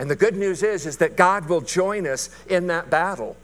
And 0.00 0.10
the 0.10 0.16
good 0.16 0.36
news 0.36 0.62
is, 0.62 0.86
is 0.86 0.96
that 0.96 1.16
God 1.16 1.48
will 1.48 1.60
join 1.60 2.06
us 2.06 2.30
in 2.48 2.66
that 2.68 2.90
battle. 2.90 3.36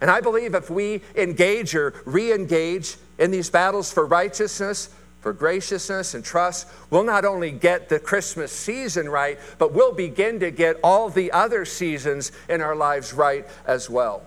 And 0.00 0.10
I 0.10 0.20
believe 0.20 0.54
if 0.54 0.70
we 0.70 1.02
engage 1.14 1.74
or 1.74 1.92
re 2.06 2.32
engage 2.32 2.96
in 3.18 3.30
these 3.30 3.50
battles 3.50 3.92
for 3.92 4.06
righteousness, 4.06 4.88
for 5.20 5.32
graciousness 5.32 6.14
and 6.14 6.24
trust, 6.24 6.66
we'll 6.90 7.04
not 7.04 7.24
only 7.24 7.52
get 7.52 7.88
the 7.88 8.00
Christmas 8.00 8.50
season 8.50 9.08
right, 9.08 9.38
but 9.58 9.72
we'll 9.72 9.92
begin 9.92 10.40
to 10.40 10.50
get 10.50 10.76
all 10.82 11.08
the 11.08 11.30
other 11.30 11.64
seasons 11.64 12.32
in 12.48 12.60
our 12.60 12.74
lives 12.74 13.12
right 13.12 13.46
as 13.66 13.88
well. 13.88 14.24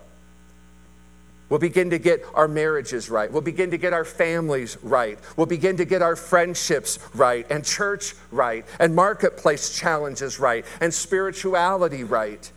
We'll 1.56 1.62
begin 1.62 1.92
to 1.92 2.00
get 2.00 2.26
our 2.34 2.50
marriages 2.50 3.10
right. 3.10 3.32
We'll 3.32 3.42
begin 3.42 3.72
to 3.72 3.78
get 3.78 3.94
our 3.94 4.04
families 4.04 4.78
right. 4.84 5.18
We'll 5.38 5.46
begin 5.46 5.78
to 5.78 5.86
get 5.86 6.02
our 6.02 6.18
friendships 6.18 7.00
right, 7.14 7.48
and 7.50 7.64
church 7.64 8.14
right, 8.30 8.66
and 8.78 8.94
marketplace 8.94 9.74
challenges 9.74 10.38
right, 10.38 10.66
and 10.82 10.94
spirituality 10.94 12.04
right. 12.04 12.52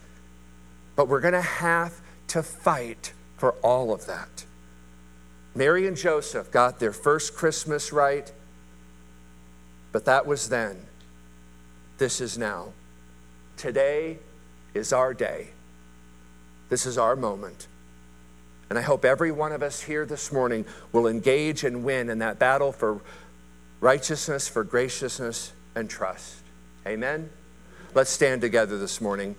But 0.97 1.07
we're 1.07 1.21
going 1.21 1.33
to 1.33 1.39
have 1.39 2.01
to 2.27 2.43
fight 2.43 3.13
for 3.37 3.53
all 3.63 3.93
of 3.93 4.05
that. 4.07 4.43
Mary 5.55 5.87
and 5.87 5.95
Joseph 5.95 6.51
got 6.51 6.81
their 6.81 6.91
first 6.91 7.37
Christmas 7.37 7.93
right, 7.93 8.29
but 9.93 10.03
that 10.03 10.25
was 10.25 10.49
then. 10.49 10.75
This 11.99 12.19
is 12.19 12.37
now. 12.37 12.73
Today 13.55 14.17
is 14.73 14.91
our 14.91 15.13
day. 15.13 15.51
This 16.67 16.85
is 16.85 16.97
our 16.97 17.15
moment. 17.15 17.68
And 18.69 18.77
I 18.77 18.81
hope 18.81 19.03
every 19.03 19.31
one 19.31 19.51
of 19.51 19.63
us 19.63 19.81
here 19.81 20.05
this 20.05 20.31
morning 20.31 20.65
will 20.91 21.07
engage 21.07 21.63
and 21.63 21.83
win 21.83 22.09
in 22.09 22.19
that 22.19 22.37
battle 22.37 22.71
for 22.71 23.01
righteousness, 23.79 24.47
for 24.47 24.63
graciousness, 24.63 25.53
and 25.75 25.89
trust. 25.89 26.37
Amen? 26.85 27.29
Let's 27.95 28.11
stand 28.11 28.41
together 28.41 28.77
this 28.77 29.01
morning. 29.01 29.35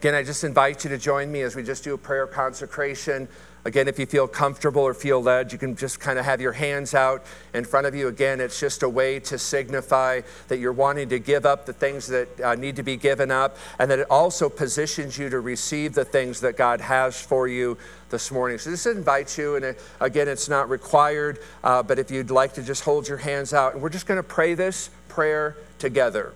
Again, 0.00 0.14
I 0.14 0.22
just 0.22 0.44
invite 0.44 0.84
you 0.84 0.90
to 0.90 0.98
join 0.98 1.32
me 1.32 1.42
as 1.42 1.56
we 1.56 1.62
just 1.62 1.82
do 1.82 1.94
a 1.94 1.98
prayer 1.98 2.26
consecration. 2.26 3.26
Again, 3.66 3.88
if 3.88 3.98
you 3.98 4.04
feel 4.04 4.28
comfortable 4.28 4.82
or 4.82 4.92
feel 4.92 5.22
led, 5.22 5.50
you 5.50 5.58
can 5.58 5.74
just 5.74 5.98
kind 5.98 6.18
of 6.18 6.26
have 6.26 6.38
your 6.38 6.52
hands 6.52 6.94
out 6.94 7.24
in 7.54 7.64
front 7.64 7.86
of 7.86 7.94
you. 7.94 8.08
Again, 8.08 8.38
it's 8.38 8.60
just 8.60 8.82
a 8.82 8.88
way 8.88 9.18
to 9.20 9.38
signify 9.38 10.20
that 10.48 10.58
you're 10.58 10.72
wanting 10.72 11.08
to 11.08 11.18
give 11.18 11.46
up 11.46 11.64
the 11.64 11.72
things 11.72 12.06
that 12.08 12.40
uh, 12.40 12.54
need 12.56 12.76
to 12.76 12.82
be 12.82 12.96
given 12.96 13.30
up, 13.30 13.56
and 13.78 13.90
that 13.90 13.98
it 13.98 14.06
also 14.10 14.50
positions 14.50 15.16
you 15.16 15.30
to 15.30 15.40
receive 15.40 15.94
the 15.94 16.04
things 16.04 16.40
that 16.40 16.58
God 16.58 16.82
has 16.82 17.18
for 17.18 17.48
you 17.48 17.78
this 18.10 18.30
morning. 18.30 18.58
So, 18.58 18.70
this 18.70 18.84
invites 18.84 19.38
you, 19.38 19.56
and 19.56 19.64
uh, 19.64 19.72
again, 19.98 20.28
it's 20.28 20.48
not 20.48 20.68
required, 20.68 21.38
uh, 21.62 21.82
but 21.82 21.98
if 21.98 22.10
you'd 22.10 22.30
like 22.30 22.52
to 22.54 22.62
just 22.62 22.84
hold 22.84 23.08
your 23.08 23.18
hands 23.18 23.54
out, 23.54 23.72
and 23.72 23.82
we're 23.82 23.88
just 23.88 24.06
going 24.06 24.18
to 24.18 24.22
pray 24.22 24.52
this 24.52 24.90
prayer 25.08 25.56
together. 25.78 26.34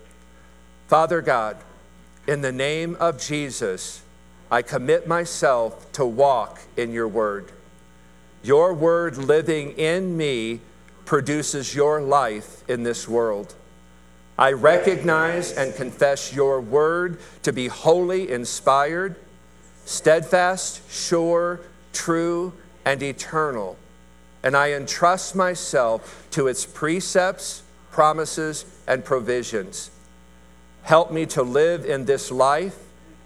Father 0.87 1.21
God, 1.21 1.59
in 2.27 2.41
the 2.41 2.53
name 2.53 2.97
of 2.99 3.21
Jesus, 3.21 4.03
I 4.51 4.63
commit 4.63 5.07
myself 5.07 5.93
to 5.93 6.07
walk 6.07 6.61
in 6.77 6.93
your 6.93 7.09
word. 7.09 7.53
Your 8.43 8.73
word 8.73 9.19
living 9.19 9.73
in 9.73 10.17
me 10.17 10.61
produces 11.05 11.75
your 11.75 12.01
life 12.01 12.69
in 12.69 12.83
this 12.83 13.07
world. 13.07 13.55
I 14.39 14.53
recognize 14.53 15.53
and 15.53 15.75
confess 15.75 16.33
your 16.33 16.61
word 16.61 17.19
to 17.43 17.53
be 17.53 17.69
wholly 17.69 18.31
inspired, 18.31 19.17
steadfast, 19.85 20.89
sure, 20.91 21.61
true, 21.93 22.53
and 22.85 23.03
eternal. 23.03 23.77
And 24.43 24.57
I 24.57 24.73
entrust 24.73 25.35
myself 25.35 26.27
to 26.31 26.47
its 26.47 26.65
precepts, 26.65 27.63
promises, 27.91 28.65
and 28.87 29.05
provisions. 29.05 29.91
Help 30.83 31.11
me 31.11 31.27
to 31.27 31.43
live 31.43 31.85
in 31.85 32.05
this 32.05 32.31
life 32.31 32.79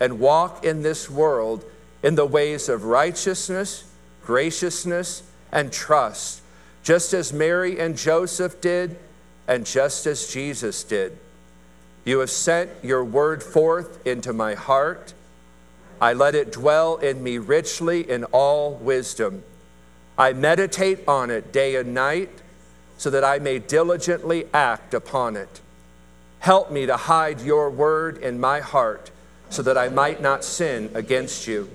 and 0.02 0.18
walk 0.18 0.64
in 0.64 0.82
this 0.82 1.08
world 1.08 1.64
in 2.02 2.16
the 2.16 2.26
ways 2.26 2.68
of 2.68 2.82
righteousness, 2.82 3.84
graciousness, 4.24 5.22
and 5.52 5.72
trust, 5.72 6.42
just 6.82 7.14
as 7.14 7.32
Mary 7.32 7.78
and 7.78 7.96
Joseph 7.96 8.60
did, 8.60 8.96
and 9.46 9.64
just 9.64 10.04
as 10.08 10.26
Jesus 10.26 10.82
did. 10.82 11.16
You 12.04 12.18
have 12.18 12.30
sent 12.30 12.70
your 12.82 13.04
word 13.04 13.44
forth 13.44 14.04
into 14.04 14.32
my 14.32 14.54
heart. 14.54 15.14
I 16.00 16.14
let 16.14 16.34
it 16.34 16.50
dwell 16.50 16.96
in 16.96 17.22
me 17.22 17.38
richly 17.38 18.10
in 18.10 18.24
all 18.24 18.74
wisdom. 18.74 19.44
I 20.18 20.32
meditate 20.32 21.06
on 21.06 21.30
it 21.30 21.52
day 21.52 21.76
and 21.76 21.94
night 21.94 22.42
so 22.98 23.08
that 23.10 23.22
I 23.22 23.38
may 23.38 23.60
diligently 23.60 24.48
act 24.52 24.94
upon 24.94 25.36
it. 25.36 25.60
Help 26.40 26.72
me 26.72 26.86
to 26.86 26.96
hide 26.96 27.40
your 27.40 27.70
word 27.70 28.18
in 28.18 28.40
my 28.40 28.58
heart 28.58 29.12
so 29.52 29.62
that 29.62 29.76
I 29.76 29.88
might 29.88 30.22
not 30.22 30.44
sin 30.44 30.90
against 30.94 31.46
you. 31.46 31.70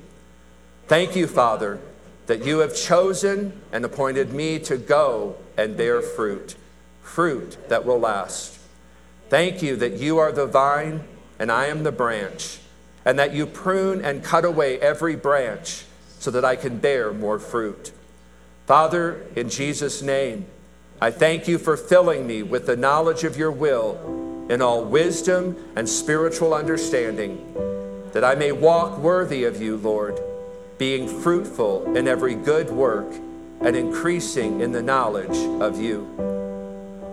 Thank 0.88 1.16
you, 1.16 1.28
Father, 1.28 1.80
that 2.26 2.44
you 2.44 2.60
have 2.60 2.76
chosen 2.76 3.62
and 3.72 3.86
appointed 3.86 4.34
me 4.34 4.60
to 4.60 4.78
go 4.78 5.36
and 5.58 5.78
bear 5.78 6.02
fruit, 6.02 6.56
fruit 7.02 7.58
that 7.70 7.86
will 7.86 8.00
last. 8.00 8.58
Thank 9.30 9.62
you 9.62 9.76
that 9.78 9.94
you 9.94 10.18
are 10.18 10.32
the 10.32 10.46
vine 10.46 11.04
and 11.40 11.52
I 11.52 11.68
am 11.68 11.84
the 11.84 11.92
branch, 11.92 12.60
and 13.06 13.20
that 13.20 13.34
you 13.34 13.46
prune 13.46 14.04
and 14.04 14.24
cut 14.24 14.44
away 14.44 14.80
every 14.80 15.16
branch 15.16 15.84
so 16.18 16.32
that 16.32 16.44
I 16.44 16.56
can 16.56 16.80
bear 16.80 17.14
more 17.14 17.38
fruit. 17.38 17.92
Father, 18.66 19.24
in 19.36 19.50
Jesus' 19.50 20.02
name, 20.02 20.48
I 21.00 21.12
thank 21.12 21.48
you 21.48 21.60
for 21.60 21.78
filling 21.78 22.26
me 22.26 22.42
with 22.42 22.66
the 22.66 22.76
knowledge 22.76 23.24
of 23.24 23.38
your 23.38 23.52
will 23.52 24.48
in 24.50 24.62
all 24.62 24.84
wisdom 24.84 25.56
and 25.76 25.88
spiritual 25.88 26.54
understanding, 26.54 27.38
that 28.18 28.26
I 28.26 28.34
may 28.34 28.52
walk 28.52 28.98
worthy 28.98 29.44
of 29.44 29.62
you, 29.62 29.78
Lord, 29.78 30.20
being 30.80 31.08
fruitful 31.08 31.96
in 31.96 32.08
every 32.08 32.34
good 32.34 32.68
work 32.72 33.06
and 33.62 33.76
increasing 33.76 34.60
in 34.60 34.72
the 34.72 34.82
knowledge 34.82 35.38
of 35.62 35.80
you. 35.80 36.08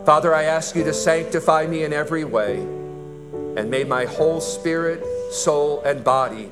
Father, 0.06 0.34
I 0.34 0.44
ask 0.44 0.74
you 0.74 0.82
to 0.84 0.94
sanctify 0.94 1.66
me 1.66 1.84
in 1.84 1.92
every 1.92 2.24
way, 2.24 2.56
and 2.56 3.70
may 3.70 3.84
my 3.84 4.06
whole 4.06 4.40
spirit, 4.40 5.04
soul, 5.30 5.82
and 5.82 6.02
body 6.02 6.50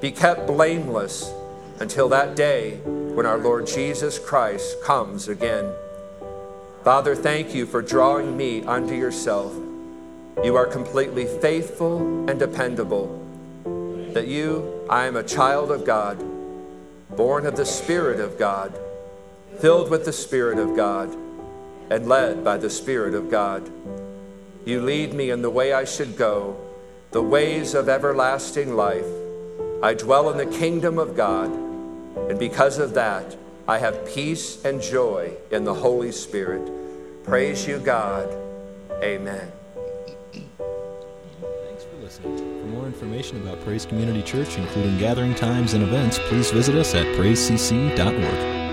be 0.00 0.10
kept 0.10 0.48
blameless 0.48 1.32
until 1.78 2.08
that 2.08 2.34
day 2.34 2.78
when 3.14 3.26
our 3.26 3.38
Lord 3.38 3.68
Jesus 3.68 4.18
Christ 4.18 4.82
comes 4.82 5.28
again. 5.28 5.72
Father, 6.82 7.14
thank 7.14 7.54
you 7.54 7.64
for 7.64 7.80
drawing 7.80 8.36
me 8.36 8.64
unto 8.64 8.96
yourself 8.96 9.54
you 10.42 10.56
are 10.56 10.66
completely 10.66 11.26
faithful 11.40 12.28
and 12.28 12.40
dependable. 12.40 13.23
That 14.14 14.28
you, 14.28 14.86
I 14.88 15.06
am 15.06 15.16
a 15.16 15.24
child 15.24 15.72
of 15.72 15.84
God, 15.84 16.24
born 17.10 17.46
of 17.46 17.56
the 17.56 17.66
Spirit 17.66 18.20
of 18.20 18.38
God, 18.38 18.72
filled 19.58 19.90
with 19.90 20.04
the 20.04 20.12
Spirit 20.12 20.58
of 20.58 20.76
God, 20.76 21.12
and 21.90 22.08
led 22.08 22.44
by 22.44 22.56
the 22.56 22.70
Spirit 22.70 23.14
of 23.14 23.28
God. 23.28 23.68
You 24.64 24.82
lead 24.82 25.14
me 25.14 25.30
in 25.30 25.42
the 25.42 25.50
way 25.50 25.72
I 25.72 25.84
should 25.84 26.16
go, 26.16 26.56
the 27.10 27.22
ways 27.22 27.74
of 27.74 27.88
everlasting 27.88 28.76
life. 28.76 29.06
I 29.82 29.94
dwell 29.94 30.30
in 30.30 30.38
the 30.38 30.58
kingdom 30.58 30.98
of 30.98 31.16
God, 31.16 31.50
and 31.50 32.38
because 32.38 32.78
of 32.78 32.94
that, 32.94 33.36
I 33.66 33.78
have 33.78 34.06
peace 34.06 34.64
and 34.64 34.80
joy 34.80 35.32
in 35.50 35.64
the 35.64 35.74
Holy 35.74 36.12
Spirit. 36.12 36.70
Praise 37.24 37.66
you, 37.66 37.78
God. 37.80 38.32
Amen. 39.02 39.50
For 42.10 42.66
more 42.66 42.86
information 42.86 43.40
about 43.40 43.60
Praise 43.62 43.86
Community 43.86 44.22
Church, 44.22 44.58
including 44.58 44.98
gathering 44.98 45.34
times 45.34 45.72
and 45.72 45.82
events, 45.82 46.18
please 46.28 46.50
visit 46.50 46.74
us 46.74 46.94
at 46.94 47.06
praisecc.org. 47.16 48.63